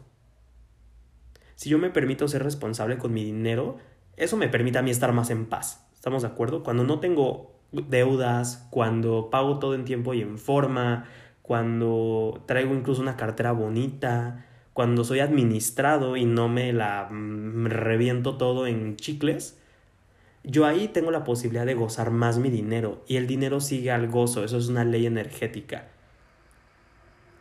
[1.56, 3.78] Si yo me permito ser responsable con mi dinero,
[4.16, 5.84] eso me permite a mí estar más en paz.
[5.92, 6.62] ¿Estamos de acuerdo?
[6.62, 11.06] Cuando no tengo deudas, cuando pago todo en tiempo y en forma,
[11.42, 14.46] cuando traigo incluso una cartera bonita,
[14.78, 19.58] cuando soy administrado y no me la mm, reviento todo en chicles,
[20.44, 24.06] yo ahí tengo la posibilidad de gozar más mi dinero y el dinero sigue al
[24.06, 25.88] gozo, eso es una ley energética.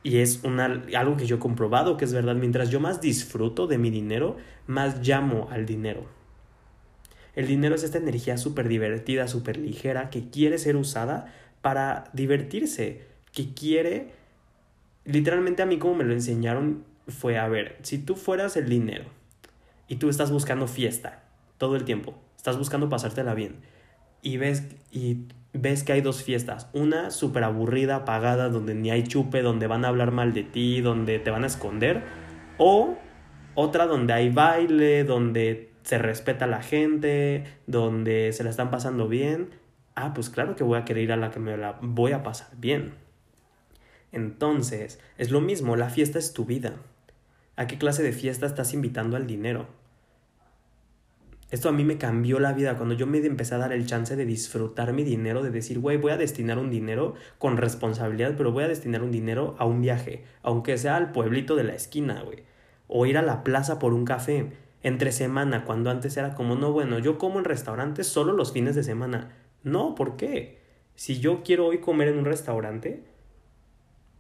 [0.02, 2.34] Y es una, algo que yo he comprobado que es verdad.
[2.34, 6.08] Mientras yo más disfruto de mi dinero, más llamo al dinero.
[7.36, 13.04] El dinero es esta energía súper divertida, súper ligera, que quiere ser usada para divertirse,
[13.32, 14.12] que quiere...
[15.06, 19.06] Literalmente a mí como me lo enseñaron fue, a ver, si tú fueras el dinero
[19.88, 21.24] y tú estás buscando fiesta
[21.58, 23.62] todo el tiempo, estás buscando pasártela bien
[24.22, 26.70] y ves y ves que hay dos fiestas.
[26.74, 30.82] Una súper aburrida, apagada, donde ni hay chupe, donde van a hablar mal de ti,
[30.82, 32.04] donde te van a esconder.
[32.58, 32.98] O
[33.56, 39.08] otra donde hay baile, donde se respeta a la gente, donde se la están pasando
[39.08, 39.50] bien.
[39.96, 42.24] Ah, pues claro que voy a querer ir a la que me la voy a
[42.24, 42.94] pasar bien.
[44.12, 46.74] Entonces, es lo mismo, la fiesta es tu vida.
[47.58, 49.66] ¿A qué clase de fiesta estás invitando al dinero?
[51.50, 54.16] Esto a mí me cambió la vida cuando yo me empecé a dar el chance
[54.16, 58.52] de disfrutar mi dinero, de decir, güey, voy a destinar un dinero con responsabilidad, pero
[58.52, 62.22] voy a destinar un dinero a un viaje, aunque sea al pueblito de la esquina,
[62.22, 62.44] güey.
[62.88, 64.52] O ir a la plaza por un café,
[64.84, 68.76] entre semana, cuando antes era como, no, bueno, yo como en restaurantes solo los fines
[68.76, 69.36] de semana.
[69.64, 70.62] No, ¿por qué?
[70.94, 73.04] Si yo quiero hoy comer en un restaurante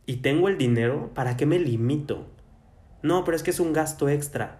[0.07, 2.36] y tengo el dinero, ¿para qué me limito?
[3.02, 4.60] No, pero es que es un gasto extra.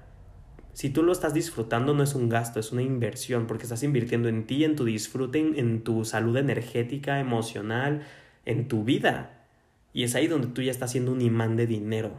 [0.74, 4.30] Si tú lo estás disfrutando no es un gasto, es una inversión, porque estás invirtiendo
[4.30, 8.04] en ti, en tu disfrute, en, tu salud energética, emocional,
[8.46, 9.48] en tu vida.
[9.92, 12.12] Y es ahí donde tú ya estás siendo un imán de dinero.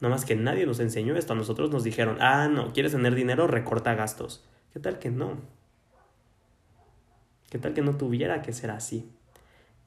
[0.00, 1.34] No más que nadie nos enseñó esto.
[1.34, 4.48] A nosotros nos dijeron, ah, no, quieres tener dinero, recorta gastos.
[4.72, 5.36] ¿Qué tal que no?
[7.50, 9.12] ¿Qué tal que no tuviera que ser así?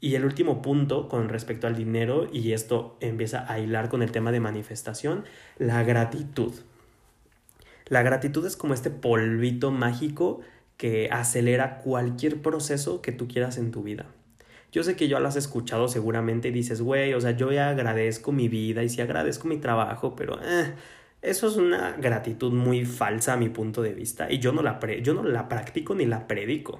[0.05, 4.11] Y el último punto con respecto al dinero, y esto empieza a hilar con el
[4.11, 5.25] tema de manifestación,
[5.57, 6.53] la gratitud.
[7.87, 10.41] La gratitud es como este polvito mágico
[10.77, 14.05] que acelera cualquier proceso que tú quieras en tu vida.
[14.71, 17.69] Yo sé que ya lo has escuchado seguramente y dices, güey, o sea, yo ya
[17.69, 20.71] agradezco mi vida y sí agradezco mi trabajo, pero eh,
[21.23, 24.79] eso es una gratitud muy falsa a mi punto de vista y yo no la,
[25.01, 26.79] yo no la practico ni la predico.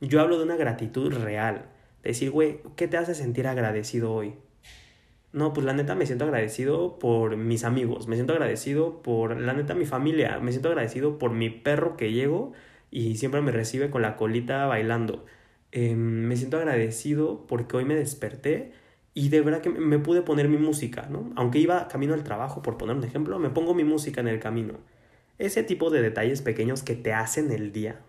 [0.00, 1.66] Yo hablo de una gratitud real.
[2.02, 4.34] Decir, güey, ¿qué te hace sentir agradecido hoy?
[5.32, 9.52] No, pues la neta me siento agradecido por mis amigos, me siento agradecido por la
[9.52, 12.52] neta mi familia, me siento agradecido por mi perro que llego
[12.90, 15.24] y siempre me recibe con la colita bailando.
[15.72, 18.72] Em, me siento agradecido porque hoy me desperté
[19.14, 21.30] y de verdad que me pude poner mi música, ¿no?
[21.36, 24.40] Aunque iba camino al trabajo, por poner un ejemplo, me pongo mi música en el
[24.40, 24.74] camino.
[25.38, 28.00] Ese tipo de detalles pequeños que te hacen el día.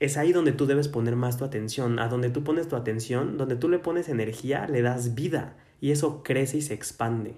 [0.00, 3.36] Es ahí donde tú debes poner más tu atención, a donde tú pones tu atención,
[3.36, 7.36] donde tú le pones energía, le das vida y eso crece y se expande.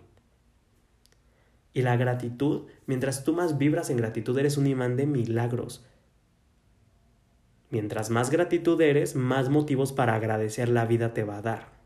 [1.73, 5.87] Y la gratitud, mientras tú más vibras en gratitud, eres un imán de milagros.
[7.71, 11.81] Mientras más gratitud eres, más motivos para agradecer la vida te va a dar.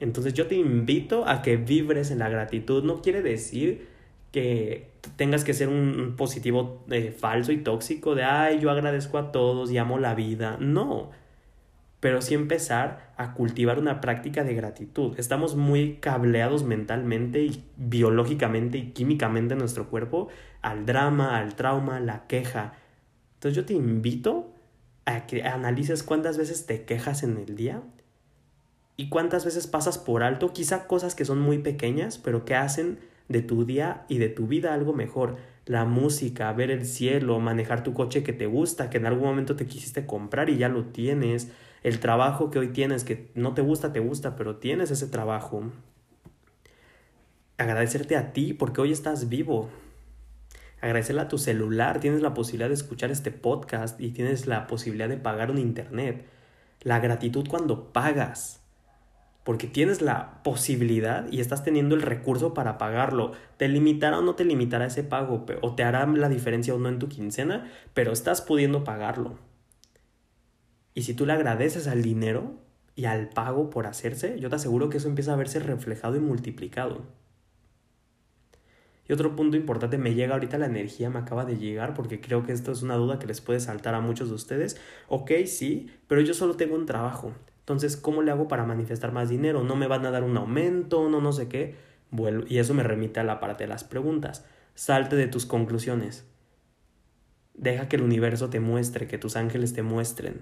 [0.00, 2.82] Entonces yo te invito a que vibres en la gratitud.
[2.82, 3.91] No quiere decir
[4.32, 9.30] que tengas que ser un positivo eh, falso y tóxico de, ay, yo agradezco a
[9.30, 10.56] todos y amo la vida.
[10.58, 11.10] No,
[12.00, 15.14] pero sí empezar a cultivar una práctica de gratitud.
[15.18, 20.28] Estamos muy cableados mentalmente y biológicamente y químicamente en nuestro cuerpo
[20.62, 22.72] al drama, al trauma, la queja.
[23.34, 24.52] Entonces yo te invito
[25.04, 27.82] a que analices cuántas veces te quejas en el día
[28.96, 32.98] y cuántas veces pasas por alto, quizá cosas que son muy pequeñas, pero que hacen
[33.32, 35.36] de tu día y de tu vida algo mejor.
[35.66, 39.56] La música, ver el cielo, manejar tu coche que te gusta, que en algún momento
[39.56, 41.50] te quisiste comprar y ya lo tienes,
[41.82, 45.64] el trabajo que hoy tienes, que no te gusta, te gusta, pero tienes ese trabajo.
[47.58, 49.68] Agradecerte a ti porque hoy estás vivo,
[50.80, 55.08] agradecerle a tu celular, tienes la posibilidad de escuchar este podcast y tienes la posibilidad
[55.08, 56.26] de pagar un internet.
[56.82, 58.61] La gratitud cuando pagas,
[59.44, 63.32] porque tienes la posibilidad y estás teniendo el recurso para pagarlo.
[63.56, 66.88] Te limitará o no te limitará ese pago, o te hará la diferencia o no
[66.88, 69.38] en tu quincena, pero estás pudiendo pagarlo.
[70.94, 72.54] Y si tú le agradeces al dinero
[72.94, 76.20] y al pago por hacerse, yo te aseguro que eso empieza a verse reflejado y
[76.20, 77.02] multiplicado.
[79.08, 82.44] Y otro punto importante, me llega ahorita la energía, me acaba de llegar, porque creo
[82.44, 84.80] que esto es una duda que les puede saltar a muchos de ustedes.
[85.08, 87.32] Ok, sí, pero yo solo tengo un trabajo.
[87.62, 89.62] Entonces, ¿cómo le hago para manifestar más dinero?
[89.62, 91.76] No me van a dar un aumento, no, no sé qué.
[92.10, 94.44] Bueno, y eso me remite a la parte de las preguntas.
[94.74, 96.26] Salte de tus conclusiones.
[97.54, 100.40] Deja que el universo te muestre, que tus ángeles te muestren.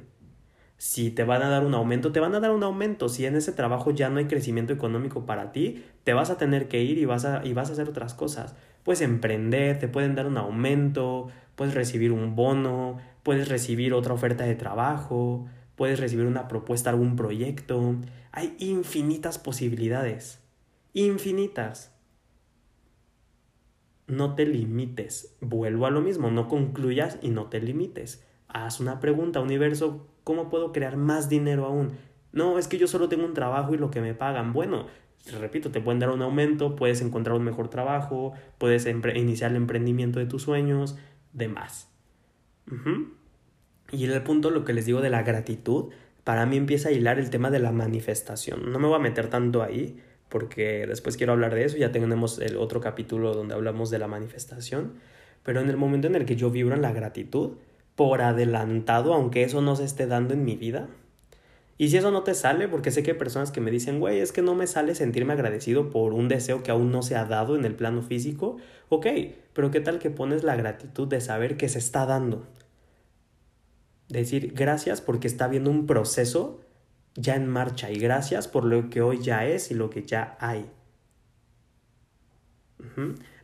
[0.78, 3.10] Si te van a dar un aumento, te van a dar un aumento.
[3.10, 6.68] Si en ese trabajo ya no hay crecimiento económico para ti, te vas a tener
[6.68, 8.54] que ir y vas a, y vas a hacer otras cosas.
[8.82, 14.44] Puedes emprender, te pueden dar un aumento, puedes recibir un bono, puedes recibir otra oferta
[14.44, 15.46] de trabajo,
[15.80, 17.96] puedes recibir una propuesta, algún proyecto.
[18.32, 20.38] Hay infinitas posibilidades.
[20.92, 21.96] Infinitas.
[24.06, 25.38] No te limites.
[25.40, 28.22] Vuelvo a lo mismo, no concluyas y no te limites.
[28.46, 31.92] Haz una pregunta, universo, ¿Cómo puedo crear más dinero aún?
[32.30, 34.52] No, es que yo solo tengo un trabajo y lo que me pagan.
[34.52, 34.86] Bueno,
[35.32, 40.18] repito, te pueden dar un aumento, puedes encontrar un mejor trabajo, puedes iniciar el emprendimiento
[40.18, 40.98] de tus sueños,
[41.32, 41.90] demás.
[43.92, 45.90] Y en el punto, lo que les digo de la gratitud,
[46.24, 48.70] para mí empieza a hilar el tema de la manifestación.
[48.72, 52.38] No me voy a meter tanto ahí, porque después quiero hablar de eso, ya tenemos
[52.38, 54.94] el otro capítulo donde hablamos de la manifestación,
[55.42, 57.56] pero en el momento en el que yo vibro en la gratitud,
[57.96, 60.88] por adelantado, aunque eso no se esté dando en mi vida.
[61.76, 64.20] Y si eso no te sale, porque sé que hay personas que me dicen, güey,
[64.20, 67.24] es que no me sale sentirme agradecido por un deseo que aún no se ha
[67.24, 69.06] dado en el plano físico, ok,
[69.52, 72.46] pero ¿qué tal que pones la gratitud de saber que se está dando?
[74.10, 76.60] Decir gracias porque está habiendo un proceso
[77.14, 80.36] ya en marcha y gracias por lo que hoy ya es y lo que ya
[80.40, 80.68] hay.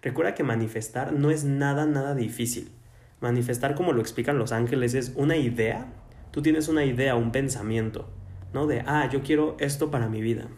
[0.03, 2.73] Recuerda que manifestar no es nada, nada difícil.
[3.21, 5.87] Manifestar, como lo explican los ángeles, es una idea.
[6.33, 8.09] Tú tienes una idea, un pensamiento,
[8.53, 8.67] ¿no?
[8.67, 10.49] De, ah, yo quiero esto para mi vida.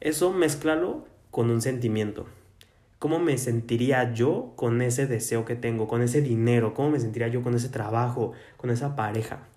[0.00, 2.26] Eso mezclalo con un sentimiento.
[3.02, 6.72] ¿Cómo me sentiría yo con ese deseo que tengo, con ese dinero?
[6.72, 9.48] ¿Cómo me sentiría yo con ese trabajo, con esa pareja?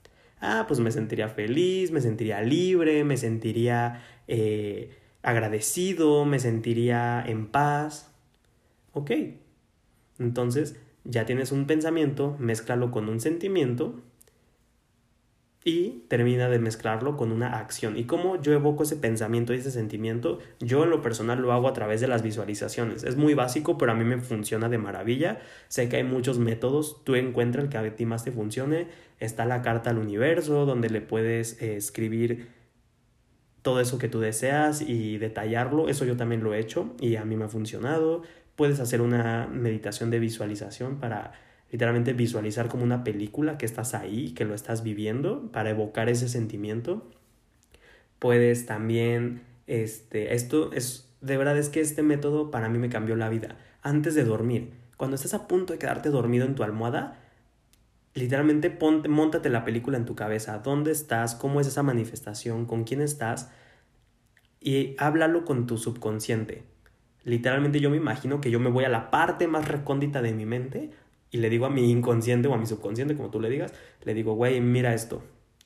[0.41, 7.45] Ah, pues me sentiría feliz, me sentiría libre, me sentiría eh, agradecido, me sentiría en
[7.45, 8.11] paz.
[8.93, 9.11] Ok.
[10.17, 14.01] Entonces, ya tienes un pensamiento, mézclalo con un sentimiento
[15.67, 17.97] y termina de mezclarlo con una acción.
[17.97, 20.37] ¿Y cómo yo evoco ese pensamiento y ese sentimiento?
[20.59, 23.03] Yo en lo personal lo hago a través de las visualizaciones.
[23.03, 25.39] Es muy básico, pero a mí me funciona de maravilla.
[25.67, 28.87] Sé que hay muchos métodos, tú encuentra el que a ti más te funcione.
[29.19, 32.47] Está la carta al universo, donde le puedes eh, escribir
[33.63, 35.89] todo eso que tú deseas y detallarlo.
[35.89, 38.21] Eso yo también lo he hecho y a mí me ha funcionado.
[38.55, 41.33] Puedes hacer una meditación de visualización para
[41.71, 46.29] literalmente visualizar como una película que estás ahí, que lo estás viviendo, para evocar ese
[46.29, 47.09] sentimiento.
[48.19, 53.15] Puedes también, este, esto es, de verdad es que este método para mí me cambió
[53.15, 53.57] la vida.
[53.81, 57.19] Antes de dormir, cuando estás a punto de quedarte dormido en tu almohada,
[58.13, 60.59] literalmente ponte, montate la película en tu cabeza.
[60.59, 61.35] ¿Dónde estás?
[61.35, 62.65] ¿Cómo es esa manifestación?
[62.65, 63.51] ¿Con quién estás?
[64.61, 66.63] Y háblalo con tu subconsciente.
[67.23, 70.45] Literalmente yo me imagino que yo me voy a la parte más recóndita de mi
[70.45, 70.91] mente
[71.31, 73.73] y le digo a mi inconsciente o a mi subconsciente, como tú le digas,
[74.03, 75.23] le digo, güey, mira esto.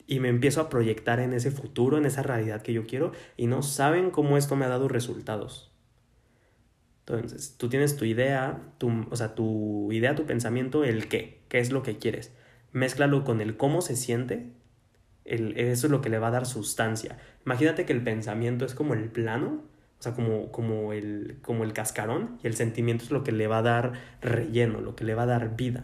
[0.08, 3.48] Y me empiezo a proyectar en ese futuro, en esa realidad que yo quiero, y
[3.48, 5.72] no saben cómo esto me ha dado resultados.
[7.06, 11.60] Entonces, tú tienes tu idea, tu, o sea, tu idea, tu pensamiento, el qué, qué
[11.60, 12.32] es lo que quieres.
[12.72, 14.52] Mézclalo con el cómo se siente,
[15.26, 17.18] el, eso es lo que le va a dar sustancia.
[17.46, 19.64] Imagínate que el pensamiento es como el plano
[20.00, 23.48] o sea, como, como, el, como el cascarón y el sentimiento es lo que le
[23.48, 25.84] va a dar relleno, lo que le va a dar vida.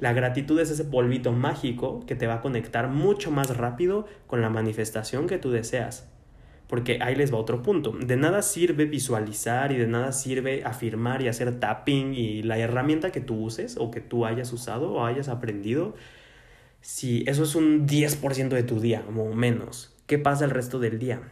[0.00, 4.42] La gratitud es ese polvito mágico que te va a conectar mucho más rápido con
[4.42, 6.10] la manifestación que tú deseas.
[6.66, 7.92] Porque ahí les va otro punto.
[7.92, 13.12] De nada sirve visualizar y de nada sirve afirmar y hacer tapping y la herramienta
[13.12, 15.94] que tú uses o que tú hayas usado o hayas aprendido.
[16.80, 20.98] Si eso es un 10% de tu día o menos, ¿qué pasa el resto del
[20.98, 21.22] día?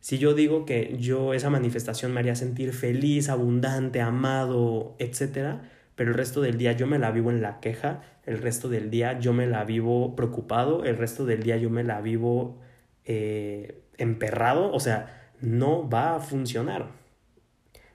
[0.00, 5.60] Si yo digo que yo esa manifestación me haría sentir feliz, abundante, amado, etc.,
[5.94, 8.90] pero el resto del día yo me la vivo en la queja, el resto del
[8.90, 12.58] día yo me la vivo preocupado, el resto del día yo me la vivo
[13.04, 16.88] eh, emperrado, o sea, no va a funcionar.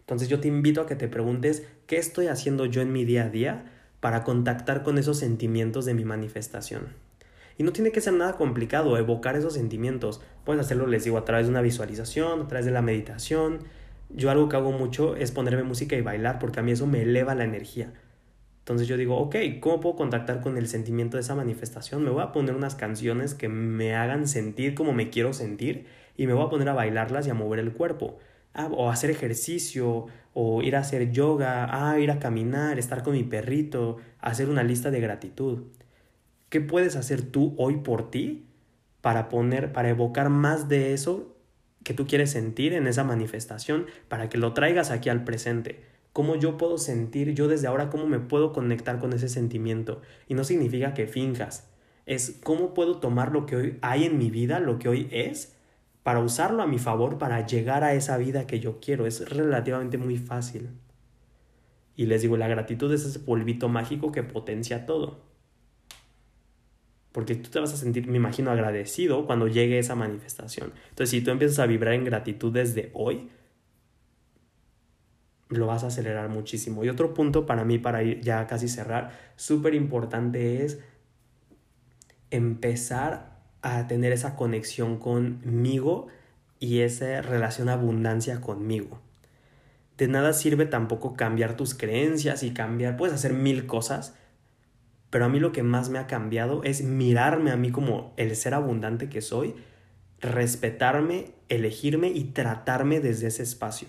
[0.02, 3.24] Entonces yo te invito a que te preguntes qué estoy haciendo yo en mi día
[3.26, 7.05] a día para contactar con esos sentimientos de mi manifestación.
[7.58, 10.22] Y no tiene que ser nada complicado evocar esos sentimientos.
[10.44, 13.60] Puedes hacerlo, les digo, a través de una visualización, a través de la meditación.
[14.10, 17.02] Yo algo que hago mucho es ponerme música y bailar porque a mí eso me
[17.02, 17.94] eleva la energía.
[18.60, 22.04] Entonces yo digo, ok, ¿cómo puedo contactar con el sentimiento de esa manifestación?
[22.04, 25.86] Me voy a poner unas canciones que me hagan sentir como me quiero sentir
[26.18, 28.18] y me voy a poner a bailarlas y a mover el cuerpo.
[28.56, 33.14] Ah, o hacer ejercicio, o ir a hacer yoga, ah, ir a caminar, estar con
[33.14, 35.66] mi perrito, hacer una lista de gratitud.
[36.56, 38.46] ¿Qué puedes hacer tú hoy por ti
[39.02, 41.36] para poner, para evocar más de eso
[41.84, 45.84] que tú quieres sentir en esa manifestación, para que lo traigas aquí al presente?
[46.14, 50.02] ¿Cómo yo puedo sentir yo desde ahora, cómo me puedo conectar con ese sentimiento?
[50.30, 51.68] Y no significa que finjas,
[52.06, 55.58] es cómo puedo tomar lo que hoy hay en mi vida, lo que hoy es,
[56.04, 59.06] para usarlo a mi favor, para llegar a esa vida que yo quiero.
[59.06, 60.70] Es relativamente muy fácil.
[61.98, 65.35] Y les digo, la gratitud es ese polvito mágico que potencia todo
[67.16, 70.74] porque tú te vas a sentir, me imagino, agradecido cuando llegue esa manifestación.
[70.90, 73.30] Entonces, si tú empiezas a vibrar en gratitud desde hoy,
[75.48, 76.84] lo vas a acelerar muchísimo.
[76.84, 80.84] Y otro punto para mí, para ir ya casi cerrar, súper importante es
[82.32, 86.08] empezar a tener esa conexión conmigo
[86.60, 89.00] y esa relación abundancia conmigo.
[89.98, 94.16] De nada sirve tampoco cambiar tus creencias y cambiar, puedes hacer mil cosas,
[95.16, 98.36] pero a mí lo que más me ha cambiado es mirarme a mí como el
[98.36, 99.56] ser abundante que soy,
[100.20, 103.88] respetarme, elegirme y tratarme desde ese espacio.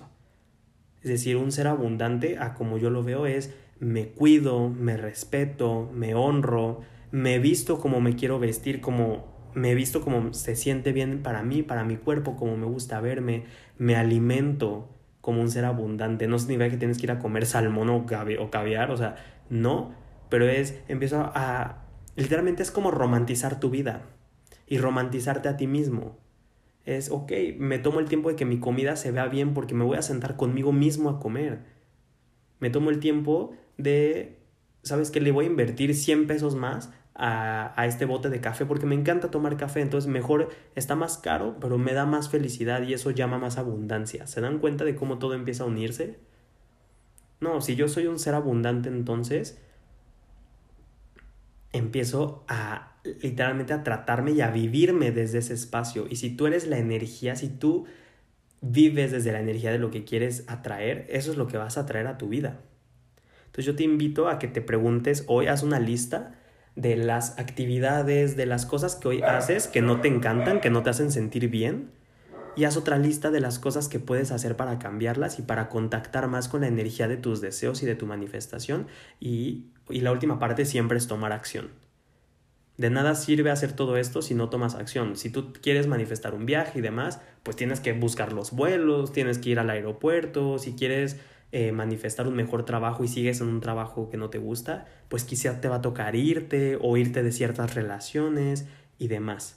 [1.02, 5.90] Es decir, un ser abundante, a como yo lo veo, es me cuido, me respeto,
[5.92, 11.24] me honro, me visto como me quiero vestir, como me visto como se siente bien
[11.24, 13.46] para mí, para mi cuerpo, como me gusta verme,
[13.78, 16.28] me alimento como un ser abundante.
[16.28, 19.16] No significa que tienes que ir a comer salmón o, caviar, o sea,
[19.50, 21.84] no, pero es, empiezo a,
[22.16, 24.02] literalmente es como romantizar tu vida
[24.66, 26.18] y romantizarte a ti mismo.
[26.84, 29.84] Es, ok, me tomo el tiempo de que mi comida se vea bien porque me
[29.84, 31.60] voy a sentar conmigo mismo a comer.
[32.60, 34.38] Me tomo el tiempo de,
[34.82, 35.20] ¿sabes qué?
[35.20, 38.94] Le voy a invertir 100 pesos más a, a, este bote de café porque me
[38.94, 43.10] encanta tomar café, entonces mejor está más caro, pero me da más felicidad y eso
[43.10, 44.26] llama más abundancia.
[44.26, 46.18] ¿Se dan cuenta de cómo todo empieza a unirse?
[47.40, 49.60] No, si yo soy un ser abundante entonces,
[51.76, 56.06] empiezo a literalmente a tratarme y a vivirme desde ese espacio.
[56.08, 57.86] Y si tú eres la energía, si tú
[58.60, 61.82] vives desde la energía de lo que quieres atraer, eso es lo que vas a
[61.82, 62.60] atraer a tu vida.
[63.46, 66.34] Entonces yo te invito a que te preguntes hoy, haz una lista
[66.74, 70.82] de las actividades, de las cosas que hoy haces que no te encantan, que no
[70.82, 71.90] te hacen sentir bien.
[72.54, 76.26] Y haz otra lista de las cosas que puedes hacer para cambiarlas y para contactar
[76.26, 78.86] más con la energía de tus deseos y de tu manifestación.
[79.20, 81.70] Y, y la última parte siempre es tomar acción.
[82.76, 85.16] De nada sirve hacer todo esto si no tomas acción.
[85.16, 89.38] Si tú quieres manifestar un viaje y demás, pues tienes que buscar los vuelos, tienes
[89.38, 91.16] que ir al aeropuerto, si quieres
[91.52, 95.24] eh, manifestar un mejor trabajo y sigues en un trabajo que no te gusta, pues
[95.24, 98.66] quizá te va a tocar irte o irte de ciertas relaciones
[98.98, 99.56] y demás.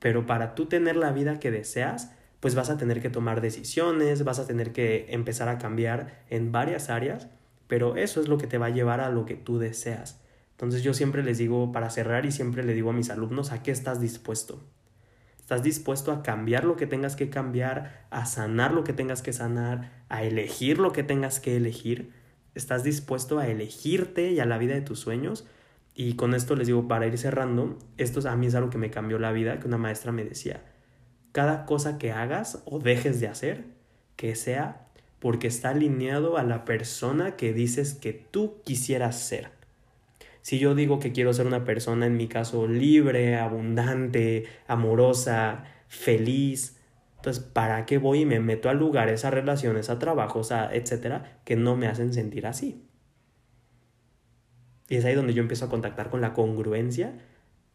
[0.00, 4.22] Pero para tú tener la vida que deseas, pues vas a tener que tomar decisiones,
[4.24, 7.28] vas a tener que empezar a cambiar en varias áreas,
[7.68, 10.20] pero eso es lo que te va a llevar a lo que tú deseas.
[10.52, 13.62] Entonces yo siempre les digo, para cerrar y siempre le digo a mis alumnos, ¿a
[13.62, 14.60] qué estás dispuesto?
[15.38, 19.32] ¿Estás dispuesto a cambiar lo que tengas que cambiar, a sanar lo que tengas que
[19.32, 22.12] sanar, a elegir lo que tengas que elegir?
[22.54, 25.46] ¿Estás dispuesto a elegirte y a la vida de tus sueños?
[25.94, 28.90] Y con esto les digo, para ir cerrando, esto a mí es algo que me
[28.90, 30.64] cambió la vida, que una maestra me decía,
[31.32, 33.64] cada cosa que hagas o dejes de hacer,
[34.16, 34.87] que sea
[35.20, 39.50] porque está alineado a la persona que dices que tú quisieras ser.
[40.42, 46.78] Si yo digo que quiero ser una persona, en mi caso, libre, abundante, amorosa, feliz,
[47.16, 51.40] entonces, ¿para qué voy y me meto a lugares, a relaciones, a trabajos, a etcétera,
[51.44, 52.84] que no me hacen sentir así?
[54.88, 57.18] Y es ahí donde yo empiezo a contactar con la congruencia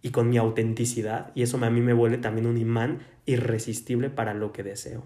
[0.02, 4.34] y con mi autenticidad, y eso a mí me vuelve también un imán irresistible para
[4.34, 5.04] lo que deseo.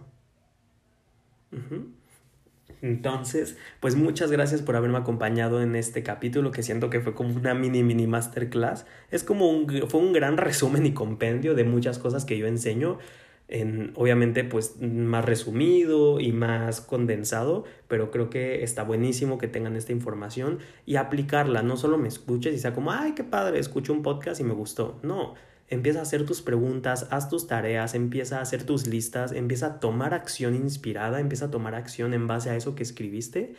[2.82, 7.36] Entonces, pues muchas gracias por haberme acompañado en este capítulo que siento que fue como
[7.36, 8.86] una mini mini masterclass.
[9.12, 13.00] Es como un fue un gran resumen y compendio de muchas cosas que yo enseño
[13.48, 19.76] en obviamente pues más resumido y más condensado, pero creo que está buenísimo que tengan
[19.76, 23.94] esta información y aplicarla, no solo me escuches y sea como, "Ay, qué padre, escucho
[23.94, 25.36] un podcast y me gustó." No,
[25.70, 29.80] Empieza a hacer tus preguntas, haz tus tareas, empieza a hacer tus listas, empieza a
[29.80, 33.56] tomar acción inspirada, empieza a tomar acción en base a eso que escribiste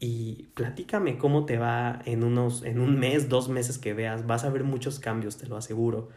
[0.00, 4.44] y platícame cómo te va en unos en un mes, dos meses que veas, vas
[4.44, 6.08] a ver muchos cambios, te lo aseguro.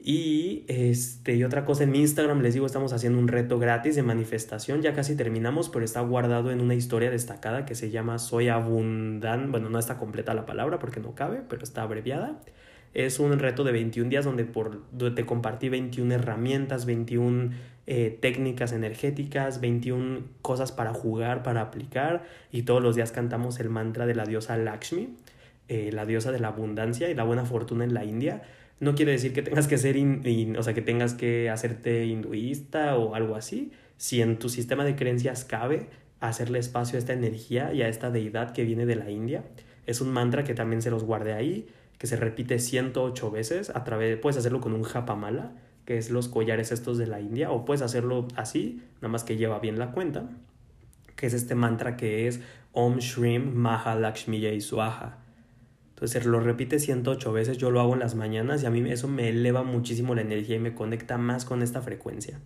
[0.00, 3.96] Y este y otra cosa en mi Instagram les digo, estamos haciendo un reto gratis
[3.96, 8.18] de manifestación, ya casi terminamos, pero está guardado en una historia destacada que se llama
[8.18, 12.40] Soy abundante, bueno, no está completa la palabra porque no cabe, pero está abreviada.
[12.94, 14.82] Es un reto de 21 días donde, por,
[15.14, 17.50] te compartí 21 herramientas, 21
[17.86, 23.70] eh, técnicas energéticas, 21 cosas para jugar, para aplicar y todos los días cantamos el
[23.70, 25.16] mantra de la diosa Lakshmi,
[25.68, 28.42] eh, la diosa de la abundancia y la buena fortuna en la India.
[28.80, 29.96] No quiere decir que tengas que ser,
[30.58, 33.72] o sea, que tengas que hacerte hinduista o algo así.
[33.96, 35.88] Si en tu sistema de creencias cabe
[36.20, 39.44] hacerle espacio a esta energía y a esta deidad que viene de la India,
[39.86, 41.66] es un mantra que también se los guarde ahí
[41.98, 45.52] que se repite 108 veces a través, puedes hacerlo con un japamala,
[45.84, 49.36] que es los collares estos de la India, o puedes hacerlo así, nada más que
[49.36, 50.28] lleva bien la cuenta,
[51.16, 52.40] que es este mantra que es
[52.72, 55.18] Om Shrim Maha Lakshmi Swaha.
[55.90, 59.08] Entonces lo repite 108 veces, yo lo hago en las mañanas y a mí eso
[59.08, 62.38] me eleva muchísimo la energía y me conecta más con esta frecuencia.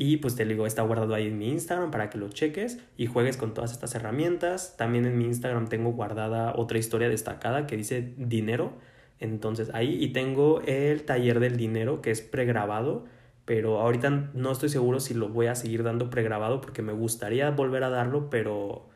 [0.00, 3.06] Y pues te digo, está guardado ahí en mi Instagram para que lo cheques y
[3.06, 4.76] juegues con todas estas herramientas.
[4.76, 8.74] También en mi Instagram tengo guardada otra historia destacada que dice dinero.
[9.18, 13.06] Entonces ahí y tengo el taller del dinero que es pregrabado,
[13.44, 17.50] pero ahorita no estoy seguro si lo voy a seguir dando pregrabado porque me gustaría
[17.50, 18.88] volver a darlo, pero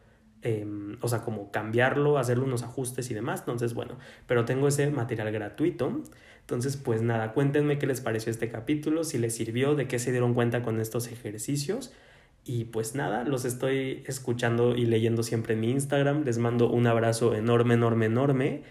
[0.42, 3.40] em, o sea, como cambiarlo, hacerle unos ajustes y demás.
[3.40, 3.98] Entonces, bueno,
[4.28, 6.00] pero tengo ese material gratuito.
[6.42, 10.10] Entonces, pues nada, cuéntenme qué les pareció este capítulo, si les sirvió, de qué se
[10.10, 11.92] dieron cuenta con estos ejercicios.
[12.44, 16.24] Y pues nada, los estoy escuchando y leyendo siempre en mi Instagram.
[16.24, 18.62] Les mando un abrazo enorme, enorme, enorme.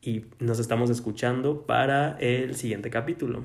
[0.00, 3.44] Y nos estamos escuchando para el siguiente capítulo.